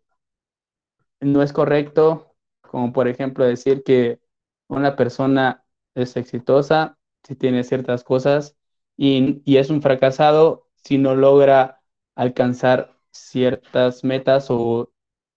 [1.21, 4.21] no es correcto, como por ejemplo decir que
[4.69, 5.65] una persona
[5.95, 8.57] es exitosa si tiene ciertas cosas
[8.97, 11.80] y, y es un fracasado si no logra
[12.21, 14.93] alcanzar ciertas metas o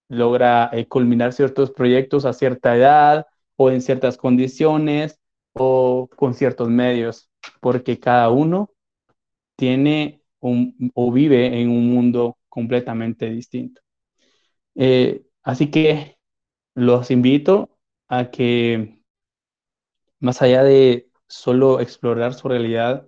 [0.09, 3.25] logra eh, culminar ciertos proyectos a cierta edad
[3.55, 5.17] o en ciertas condiciones
[5.53, 7.29] o con ciertos medios,
[7.61, 8.69] porque cada uno
[9.55, 13.81] tiene un, o vive en un mundo completamente distinto.
[14.75, 16.17] Eh, así que
[16.75, 17.77] los invito
[18.09, 18.99] a que
[20.19, 23.07] más allá de solo explorar su realidad,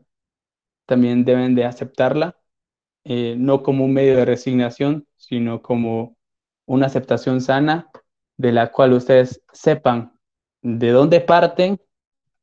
[0.85, 2.37] también deben de aceptarla
[3.05, 6.17] eh, no como un medio de resignación, sino como
[6.65, 7.89] una aceptación sana
[8.37, 10.19] de la cual ustedes sepan
[10.61, 11.79] de dónde parten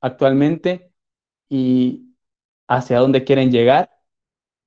[0.00, 0.92] actualmente
[1.48, 2.14] y
[2.68, 3.90] hacia dónde quieren llegar,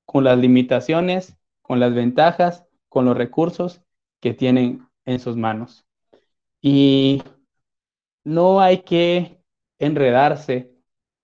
[0.06, 3.82] con las limitaciones, con las ventajas, con los recursos
[4.20, 5.86] que tienen en sus manos.
[6.62, 7.24] Y
[8.24, 9.42] no hay que
[9.80, 10.72] enredarse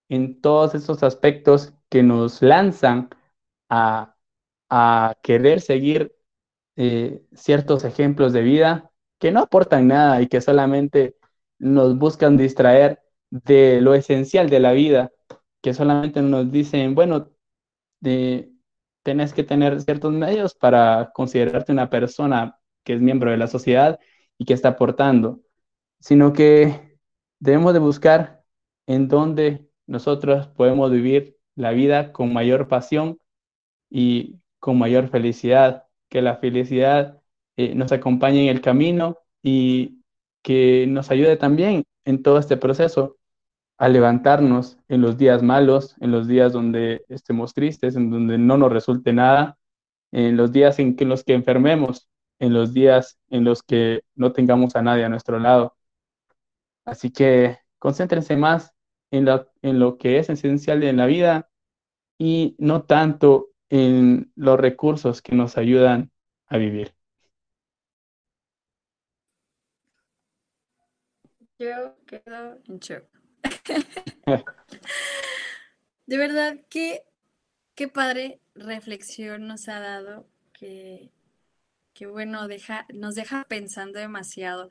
[0.09, 3.09] en todos esos aspectos que nos lanzan
[3.69, 4.10] a
[4.71, 6.15] a querer seguir
[6.77, 11.17] eh, ciertos ejemplos de vida que no aportan nada y que solamente
[11.59, 13.01] nos buscan distraer
[13.31, 15.11] de lo esencial de la vida,
[15.61, 17.29] que solamente nos dicen, bueno,
[18.01, 18.51] de,
[19.03, 23.99] tenés que tener ciertos medios para considerarte una persona que es miembro de la sociedad
[24.37, 25.41] y que está aportando,
[25.99, 26.97] sino que
[27.39, 28.43] debemos de buscar
[28.87, 33.19] en dónde nosotros podemos vivir la vida con mayor pasión
[33.89, 37.21] y con mayor felicidad, que la felicidad
[37.57, 40.03] eh, nos acompañe en el camino y
[40.43, 43.17] que nos ayude también en todo este proceso
[43.77, 48.57] a levantarnos en los días malos, en los días donde estemos tristes, en donde no
[48.57, 49.57] nos resulte nada,
[50.11, 52.07] en los días en que los que enfermemos,
[52.39, 55.75] en los días en los que no tengamos a nadie a nuestro lado.
[56.85, 58.73] Así que concéntrense más
[59.11, 59.27] en
[59.63, 61.49] en lo que es esencial en la vida
[62.19, 66.11] y no tanto en los recursos que nos ayudan
[66.47, 66.93] a vivir.
[71.57, 73.05] Yo quedo en shock.
[76.05, 77.03] de verdad que
[77.73, 81.09] qué padre reflexión nos ha dado, que,
[81.93, 84.69] que bueno, deja, nos deja pensando demasiado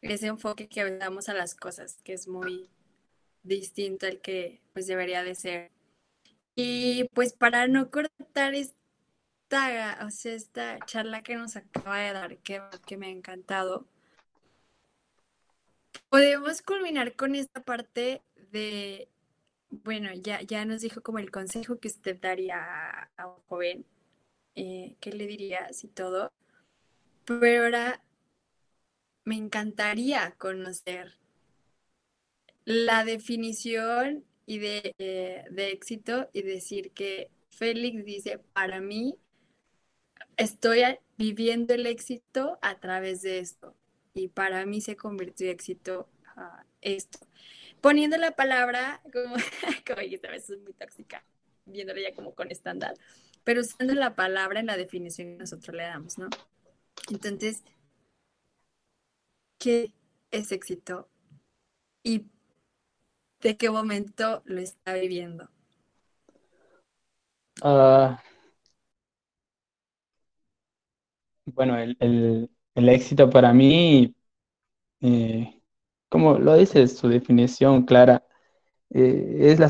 [0.00, 2.68] ese enfoque que damos a las cosas, que es muy
[3.44, 5.70] distinto al que pues debería de ser
[6.54, 12.38] y pues para no cortar esta, o sea, esta charla que nos acaba de dar,
[12.38, 13.86] que, que me ha encantado,
[16.08, 19.08] podemos culminar con esta parte de,
[19.70, 23.86] bueno, ya, ya nos dijo como el consejo que usted daría a un joven
[24.54, 26.32] eh, qué le dirías y todo,
[27.24, 28.02] pero ahora
[29.24, 31.16] me encantaría conocer
[32.64, 39.16] la definición y de, eh, de éxito y decir que Félix dice, para mí,
[40.36, 40.82] estoy
[41.16, 43.74] viviendo el éxito a través de esto.
[44.14, 47.18] Y para mí se convirtió en éxito uh, esto.
[47.80, 49.34] Poniendo la palabra, como,
[49.86, 51.24] como esta vez es muy tóxica,
[51.66, 52.94] viéndolo ya como con estándar,
[53.44, 56.28] pero usando la palabra en la definición que nosotros le damos, ¿no?
[57.10, 57.62] Entonces,
[59.58, 59.92] ¿qué
[60.30, 61.08] es éxito?
[62.04, 62.26] ¿Y
[63.42, 65.48] de qué momento lo está viviendo?
[67.62, 68.16] Uh,
[71.46, 74.14] bueno, el, el, el, éxito para mí,
[75.00, 75.62] eh,
[76.08, 78.24] como lo dice su definición clara,
[78.90, 79.68] eh, es la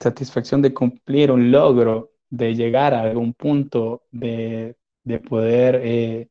[0.00, 6.30] satisfacción de cumplir un logro, de llegar a algún punto, de, de poder eh,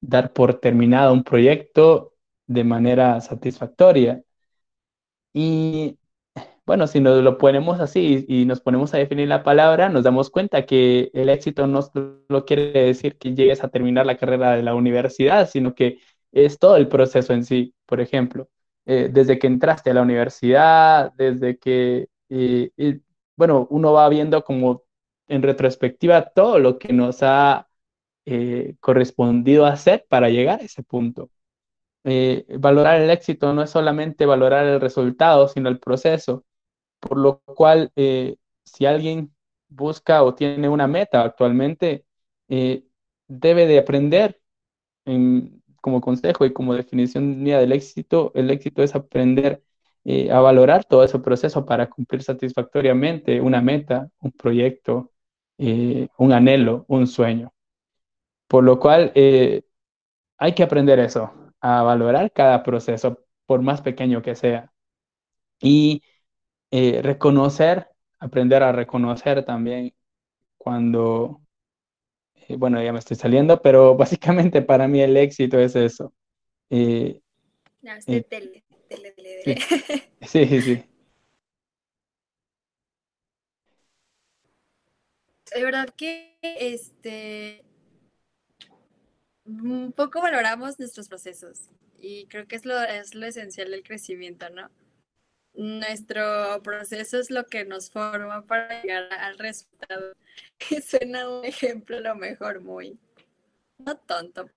[0.00, 2.14] dar por terminado un proyecto
[2.46, 4.22] de manera satisfactoria.
[5.32, 5.98] Y
[6.66, 10.30] bueno, si nos lo ponemos así y nos ponemos a definir la palabra, nos damos
[10.30, 14.62] cuenta que el éxito no solo quiere decir que llegues a terminar la carrera de
[14.62, 15.98] la universidad, sino que
[16.32, 17.74] es todo el proceso en sí.
[17.86, 18.48] Por ejemplo,
[18.86, 23.00] eh, desde que entraste a la universidad, desde que, eh,
[23.36, 24.84] bueno, uno va viendo como
[25.28, 27.68] en retrospectiva todo lo que nos ha
[28.26, 31.30] eh, correspondido hacer para llegar a ese punto.
[32.58, 36.44] valorar el éxito no es solamente valorar el resultado, sino el proceso
[37.00, 39.34] por lo cual eh, si alguien
[39.68, 42.04] busca o tiene una meta actualmente,
[42.48, 42.84] eh,
[43.28, 44.40] debe de aprender
[45.80, 49.62] como consejo y como definición mía del éxito, el éxito es aprender
[50.04, 55.12] eh, a valorar todo ese proceso para cumplir satisfactoriamente una meta, un proyecto,
[55.58, 57.52] un anhelo, un sueño.
[58.48, 59.12] Por lo cual
[60.38, 64.72] hay que aprender eso, a valorar cada proceso, por más pequeño que sea.
[65.60, 66.02] Y
[66.70, 69.92] eh, reconocer, aprender a reconocer también
[70.58, 71.40] cuando,
[72.34, 76.12] eh, bueno, ya me estoy saliendo, pero básicamente para mí el éxito es eso.
[76.70, 77.20] Eh,
[77.82, 79.54] no, es tele, tele, tele, sí.
[80.22, 80.84] sí, sí, sí.
[85.54, 87.64] De verdad que este
[89.44, 94.48] un poco valoramos nuestros procesos y creo que es lo, es lo esencial del crecimiento,
[94.50, 94.70] ¿no?
[95.54, 100.14] Nuestro proceso es lo que nos forma para llegar al resultado.
[100.86, 102.98] suena un ejemplo a lo mejor muy,
[103.78, 104.50] no tonto,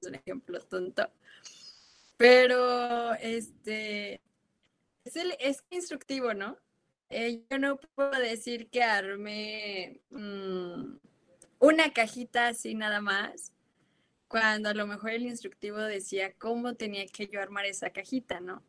[0.00, 1.10] es un ejemplo tonto,
[2.16, 4.20] pero este
[5.04, 6.58] es, el, es instructivo, ¿no?
[7.10, 10.96] Eh, yo no puedo decir que arme mm,
[11.60, 13.52] una cajita así nada más,
[14.28, 18.62] cuando a lo mejor el instructivo decía cómo tenía que yo armar esa cajita, ¿no?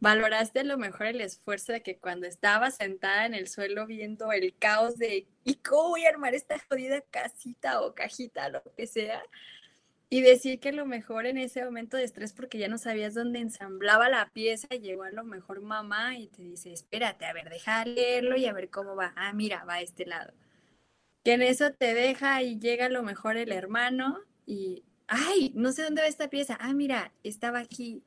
[0.00, 4.32] Valoraste a lo mejor el esfuerzo de que cuando estaba sentada en el suelo viendo
[4.32, 8.86] el caos de ¿y cómo voy a armar esta jodida casita o cajita, lo que
[8.86, 9.22] sea?
[10.08, 13.14] Y decir que a lo mejor en ese momento de estrés, porque ya no sabías
[13.14, 17.50] dónde ensamblaba la pieza, llegó a lo mejor mamá y te dice, espérate, a ver,
[17.50, 19.12] deja leerlo y a ver cómo va.
[19.16, 20.32] Ah, mira, va a este lado.
[21.24, 25.72] Que en eso te deja y llega a lo mejor el hermano y, ay, no
[25.72, 26.56] sé dónde va esta pieza.
[26.60, 28.04] Ah, mira, estaba aquí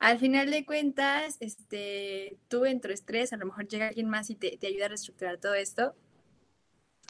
[0.00, 4.34] al final de cuentas, este, tú en estrés, a lo mejor llega alguien más y
[4.34, 5.94] te, ayuda a reestructurar todo esto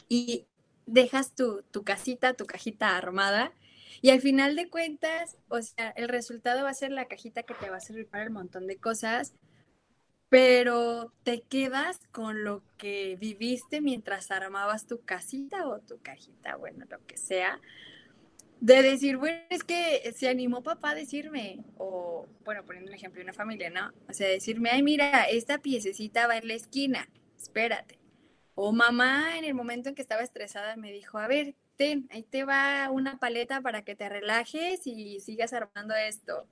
[0.09, 0.45] y
[0.85, 3.53] dejas tu, tu casita, tu cajita armada
[4.01, 7.53] y al final de cuentas, o sea, el resultado va a ser la cajita que
[7.53, 9.33] te va a servir para el montón de cosas,
[10.27, 16.85] pero te quedas con lo que viviste mientras armabas tu casita o tu cajita, bueno,
[16.89, 17.61] lo que sea
[18.61, 23.17] de decir, bueno, es que se animó papá a decirme, o bueno, poniendo un ejemplo
[23.17, 23.91] de una familia, ¿no?
[24.07, 27.97] O sea, decirme, ay, mira, esta piececita va en la esquina, espérate.
[28.53, 32.21] O mamá en el momento en que estaba estresada me dijo, a ver, ten, ahí
[32.21, 36.47] te va una paleta para que te relajes y sigas armando esto.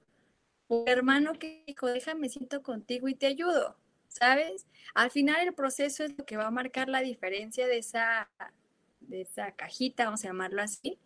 [0.68, 4.66] O hermano que dijo, déjame, siento contigo y te ayudo, ¿sabes?
[4.96, 8.32] Al final el proceso es lo que va a marcar la diferencia de esa,
[9.02, 10.98] de esa cajita, vamos a llamarlo así,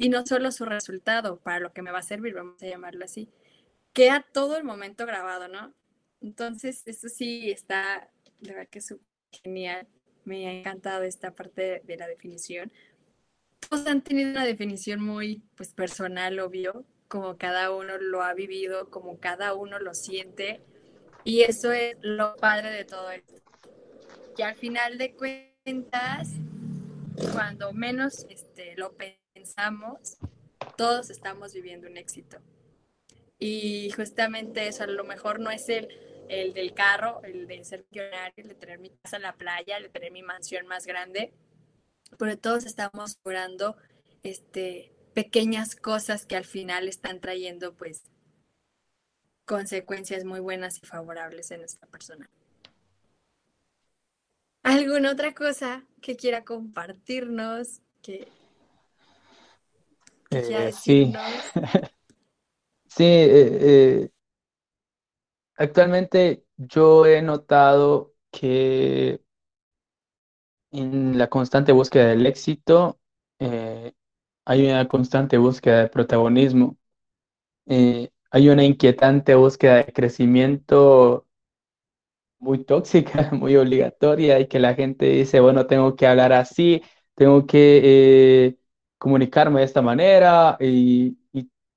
[0.00, 3.04] y no solo su resultado, para lo que me va a servir, vamos a llamarlo
[3.04, 3.28] así,
[3.92, 5.74] queda todo el momento grabado, ¿no?
[6.22, 8.94] Entonces, eso sí está, de verdad que es
[9.30, 9.86] genial.
[10.24, 12.72] Me ha encantado esta parte de, la definición.
[13.68, 18.88] Todos han tenido una definición muy pues, personal, obvio, como cada uno lo ha vivido,
[18.88, 20.62] como cada uno lo siente.
[21.24, 23.34] Y eso es lo padre de todo esto.
[24.34, 26.30] Que al final de cuentas,
[27.34, 29.20] cuando menos este, lo pensamos,
[30.76, 32.38] todos estamos viviendo un éxito.
[33.38, 35.88] Y justamente eso a lo mejor no es el,
[36.28, 39.76] el del carro, el de ser millonario, el de tener mi casa en la playa,
[39.76, 41.32] el de tener mi mansión más grande,
[42.18, 43.76] pero todos estamos logrando
[44.22, 48.02] este, pequeñas cosas que al final están trayendo pues
[49.44, 52.30] consecuencias muy buenas y favorables en nuestra persona.
[54.62, 57.80] ¿Alguna otra cosa que quiera compartirnos?
[58.02, 58.28] Que,
[60.30, 61.20] eh, sí,
[62.88, 63.58] sí eh,
[64.04, 64.10] eh,
[65.56, 69.22] actualmente yo he notado que
[70.72, 72.98] en la constante búsqueda del éxito
[74.44, 76.76] hay una constante búsqueda de protagonismo,
[78.32, 81.26] hay una inquietante búsqueda de crecimiento
[82.38, 86.82] muy tóxica, muy obligatoria y que la gente dice, bueno, tengo que hablar así,
[87.14, 88.56] tengo que eh,
[89.00, 91.16] comunicarme de esta manera y,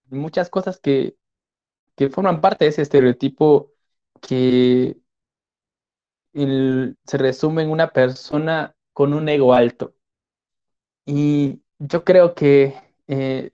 [0.09, 1.15] muchas cosas que,
[1.95, 3.71] que, forman parte de ese estereotipo
[4.21, 4.97] que
[6.33, 9.95] se resume en una persona con un ego alto.
[11.05, 12.75] Y yo creo que
[13.07, 13.51] eh,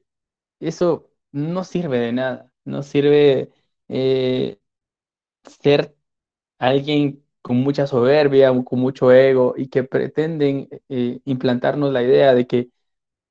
[0.59, 3.51] eso no sirve de nada, no sirve
[3.89, 4.59] eh,
[5.43, 5.95] ser
[6.59, 12.47] alguien con mucha soberbia, con mucho ego y que pretenden eh, implantarnos la idea de
[12.47, 12.69] que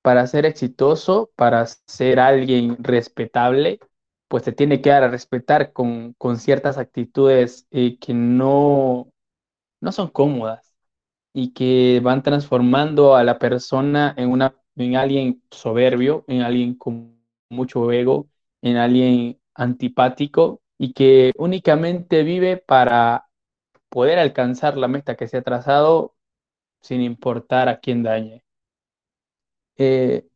[0.02, 3.80] para ser exitoso, para ser alguien respetable,
[4.28, 9.12] pues se tiene que dar a respetar con, con ciertas actitudes eh, que no,
[9.80, 10.74] no son cómodas
[11.32, 17.18] y que van transformando a la persona en, una, en alguien soberbio, en alguien con
[17.50, 18.28] mucho ego,
[18.62, 23.28] en alguien antipático y que únicamente vive para
[23.88, 26.14] poder alcanzar la meta que se ha trazado
[26.80, 28.44] sin importar a quién dañe.
[29.78, 30.26] Eh,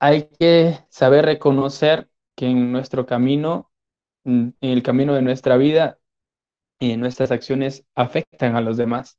[0.00, 3.72] hay que saber reconocer que en nuestro camino,
[4.24, 5.98] en el camino de nuestra vida,
[6.80, 9.18] y nuestras acciones afectan a los demás.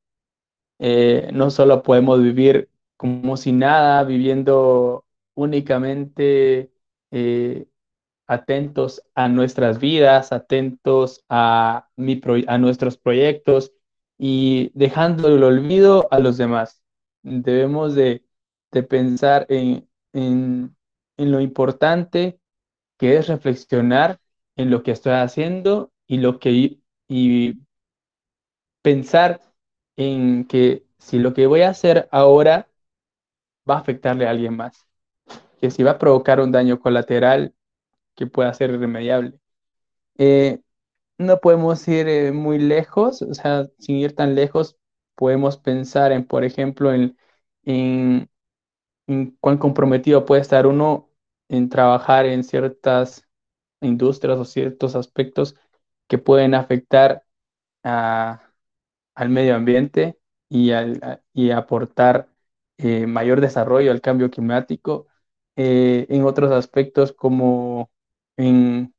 [0.80, 5.06] Eh, no solo podemos vivir como si nada, viviendo
[5.36, 6.72] únicamente
[7.12, 7.68] eh,
[8.28, 11.90] atentos a nuestras vidas, atentos a,
[12.48, 13.74] a nuestros proyectos
[14.18, 16.82] y dejando el olvido a los demás.
[17.24, 18.24] Debemos de,
[18.82, 20.76] pensar en, en,
[21.18, 22.40] lo importante
[22.98, 24.20] que es reflexionar
[24.56, 27.60] en lo que estoy haciendo y lo que y
[28.82, 29.42] pensar
[29.96, 32.68] en que si lo que voy a hacer ahora
[33.70, 34.88] va a afectarle a alguien más,
[35.60, 37.54] que si va a provocar un daño colateral,
[38.16, 39.40] que pueda ser irremediable.
[40.18, 40.62] Eh,
[41.18, 44.78] no podemos ir eh, muy lejos, o sea, sin ir tan lejos,
[45.16, 47.18] podemos pensar en, por ejemplo, en,
[49.40, 51.10] cuán comprometido puede estar uno
[51.50, 53.28] en trabajar en ciertas
[53.82, 55.56] industrias o ciertos aspectos
[56.08, 57.24] que pueden afectar
[57.84, 60.72] al medio ambiente y,
[61.52, 62.30] aportar
[62.78, 65.08] eh, mayor desarrollo al cambio climático.
[65.56, 67.92] en otros aspectos como
[68.38, 68.94] en,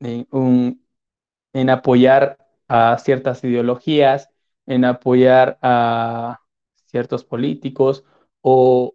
[0.00, 2.38] en, apoyar
[2.68, 4.30] a ciertas ideologías,
[4.66, 6.40] en apoyar a
[6.86, 8.04] ciertos políticos
[8.48, 8.94] o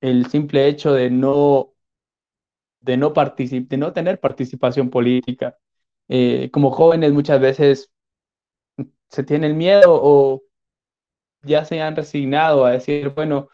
[0.00, 1.74] el simple hecho de no,
[2.80, 5.58] de no, de no tener participación política.
[6.08, 7.90] Eh, como jóvenes muchas veces
[9.10, 10.42] se tiene el miedo o
[11.42, 13.48] ya se han resignado a decir, bueno,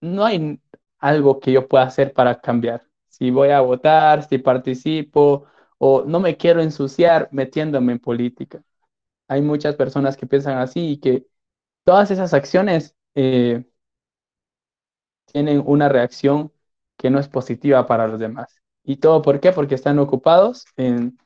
[0.00, 0.60] no hay
[0.98, 5.46] algo que yo pueda hacer para cambiar si voy a votar, si participo
[5.78, 8.62] o no me quiero ensuciar metiéndome en política.
[9.28, 11.26] Hay muchas personas que piensan así y que
[11.84, 13.64] todas esas acciones eh,
[15.26, 16.52] tienen una reacción
[16.96, 18.60] que no es positiva para los demás.
[18.84, 19.52] ¿Y todo por qué?
[19.52, 21.18] Porque están ocupados en,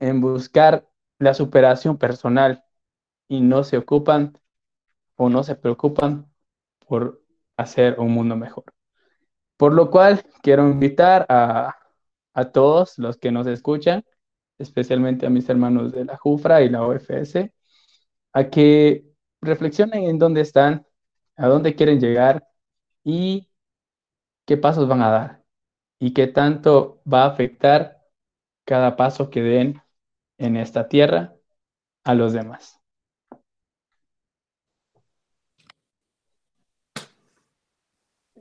[0.00, 0.88] en buscar
[1.18, 2.64] la superación personal
[3.28, 4.38] y no se ocupan
[5.16, 6.30] o no se preocupan
[6.86, 7.22] por
[7.56, 8.64] hacer un mundo mejor.
[9.56, 11.76] Por lo cual, quiero invitar a,
[12.52, 14.04] todos los que nos escuchan,
[14.58, 17.52] especialmente a mis hermanos de la JUFRA y la OFS,
[18.32, 19.04] a que
[19.40, 20.86] reflexionen en dónde están,
[21.36, 22.46] a dónde quieren llegar
[23.04, 23.48] y
[24.46, 25.44] qué pasos van a dar
[25.98, 28.02] y qué tanto va a afectar
[28.64, 29.82] cada paso que den
[30.38, 31.34] en esta tierra
[32.04, 32.80] a los demás.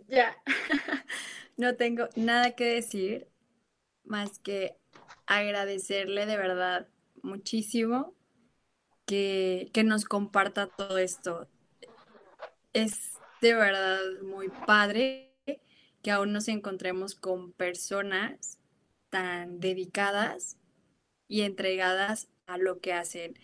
[0.08, 0.36] Ya,
[1.58, 3.28] no tengo nada que decir
[4.04, 4.76] más que
[5.26, 6.88] agradecerle de verdad
[7.22, 8.14] muchísimo
[9.06, 11.48] que, nos comparta todo esto.
[12.74, 13.13] Es
[13.44, 15.36] de verdad muy padre
[16.02, 18.58] que aún nos encontremos con personas
[19.10, 20.58] tan dedicadas
[21.28, 23.38] y entregadas a lo que hacen.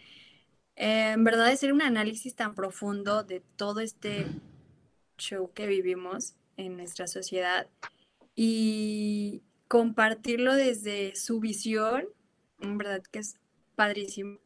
[0.77, 4.25] Eh, en verdad, hacer un análisis tan profundo de todo este
[5.17, 7.67] show que vivimos en nuestra sociedad
[8.35, 12.05] y compartirlo desde su visión,
[12.61, 13.37] en verdad que es
[13.75, 14.39] padrísimo,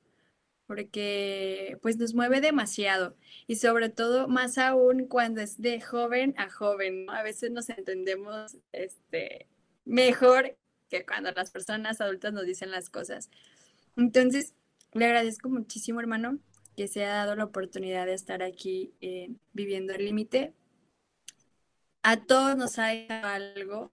[0.65, 3.15] porque pues nos mueve demasiado
[3.47, 8.57] y sobre todo más aún cuando es de joven a joven, A veces nos entendemos
[8.71, 9.47] este,
[9.85, 10.57] mejor
[10.89, 13.29] que cuando las personas adultas nos dicen las cosas.
[13.97, 14.53] Entonces,
[14.93, 16.39] le agradezco muchísimo, hermano,
[16.75, 20.53] que se ha dado la oportunidad de estar aquí eh, viviendo el límite.
[22.03, 22.89] A todos nos ha
[23.33, 23.91] algo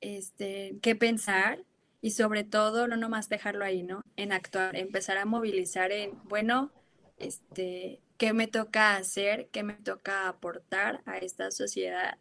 [0.00, 1.64] este, que pensar
[2.04, 4.02] y sobre todo no nomás dejarlo ahí, ¿no?
[4.16, 6.70] En actuar, empezar a movilizar en, bueno,
[7.16, 9.48] este, ¿qué me toca hacer?
[9.50, 12.18] ¿Qué me toca aportar a esta sociedad?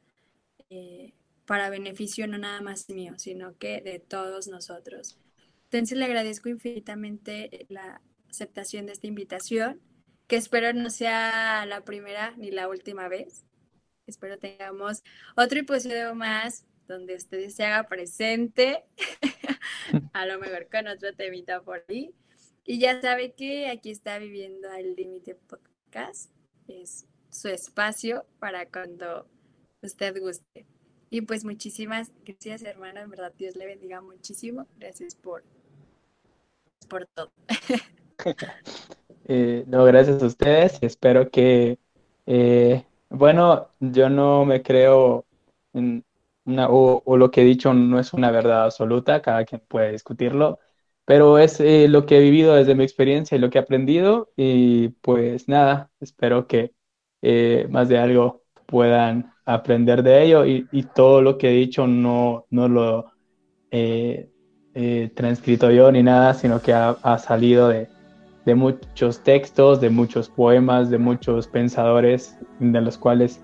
[0.70, 1.12] Eh,
[1.46, 5.18] para beneficio no nada más mío, sino que de todos nosotros.
[5.66, 9.82] Entonces le agradezco infinitamente la aceptación de esta invitación,
[10.28, 13.44] que espero no sea la primera ni la última vez.
[14.08, 15.04] Espero tengamos
[15.36, 18.84] otro episodio más donde ustedes se haga presente,
[20.14, 22.14] a lo mejor con otro temita por ahí.
[22.66, 26.32] Y ya sabe que aquí está viviendo al límite podcast.
[26.68, 29.28] Es su espacio para cuando
[29.82, 30.66] usted guste.
[31.10, 33.02] Y pues muchísimas gracias, hermana.
[33.02, 34.66] En verdad, Dios le bendiga muchísimo.
[34.80, 35.44] Gracias por,
[36.90, 37.32] por todo.
[39.26, 40.78] Eh, no, gracias a ustedes.
[40.82, 41.78] Espero que,
[42.26, 45.24] eh, bueno, yo no me creo
[45.74, 46.04] en
[46.46, 50.60] o, lo que he dicho no es una verdad absoluta, cada quien puede discutirlo,
[51.06, 54.32] pero es eh, lo que he vivido desde mi experiencia y lo que he aprendido.
[54.36, 56.74] Y pues nada, espero que
[57.70, 60.66] más de algo puedan aprender de ello y,
[60.96, 63.12] todo lo que he dicho no, no lo
[63.72, 64.30] he
[65.16, 67.88] transcrito yo ni nada, sino que ha, salido de,
[68.46, 73.42] de, muchos textos, de muchos poemas, de muchos pensadores, de los cuales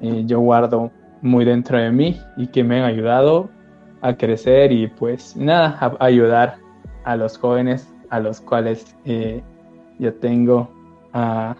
[0.00, 0.90] eh, yo guardo
[1.22, 3.48] muy dentro de mí y que me han ayudado
[4.02, 6.56] a crecer y pues nada, a, ayudar
[7.04, 9.42] a los jóvenes a los cuales eh,
[9.98, 10.70] yo tengo
[11.12, 11.56] a,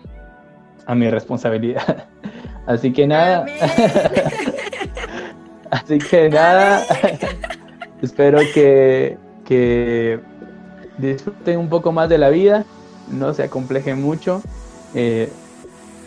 [0.87, 2.07] a mi responsabilidad.
[2.67, 3.47] Así que nada.
[5.71, 6.85] Así que nada.
[8.03, 10.21] Espero que, que,
[10.99, 12.65] disfruten un poco más de la vida,
[13.11, 14.43] no se acomplejen mucho.
[14.95, 15.31] Eh,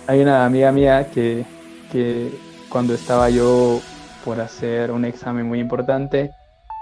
[0.07, 1.45] hay una amiga mía que,
[1.91, 2.31] que,
[2.69, 3.79] cuando estaba yo
[4.23, 6.31] por hacer un examen muy importante,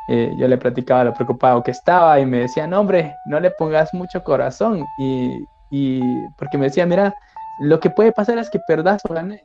[0.07, 3.51] eh, yo le platicaba lo preocupado que estaba y me decía, no hombre, no le
[3.51, 4.85] pongas mucho corazón.
[4.97, 7.13] Y, y porque me decía, mira,
[7.59, 9.41] lo que puede pasar es que perdas o ganes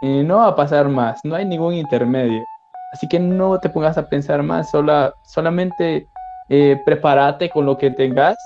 [0.00, 2.44] no va a pasar más, no hay ningún intermedio.
[2.92, 6.08] Así que no te pongas a pensar más, sola, solamente
[6.48, 8.36] eh, prepárate con lo que tengas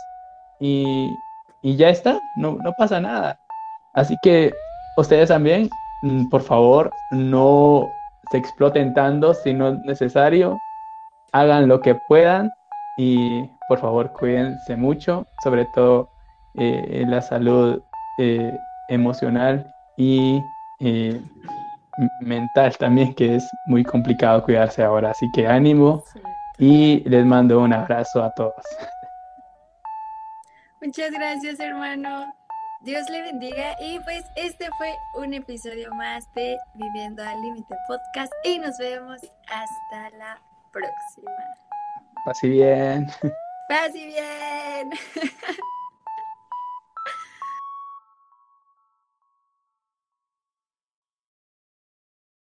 [0.61, 1.17] y,
[1.63, 3.39] ya está, no, no pasa nada.
[3.95, 4.53] Así que
[4.97, 5.71] ustedes también,
[6.31, 7.91] por favor, no
[8.31, 10.59] se exploten tanto si no es necesario,
[11.33, 12.51] hagan lo que puedan
[12.97, 16.09] y por favor cuídense mucho, sobre todo
[16.55, 17.83] eh, en la salud
[18.19, 18.57] eh,
[18.89, 20.41] emocional y
[20.81, 21.21] eh,
[22.21, 25.11] mental también, que es muy complicado cuidarse ahora.
[25.11, 26.05] Así que ánimo
[26.59, 28.55] y les mando un abrazo a todos.
[30.81, 32.35] Muchas gracias, hermano.
[32.85, 33.77] Dios le bendiga.
[33.81, 39.21] Y pues este fue un episodio más de Viviendo al Límite Podcast y nos vemos
[39.49, 41.31] hasta la próxima.
[42.27, 43.07] Pase bien.
[43.69, 44.91] Pase bien.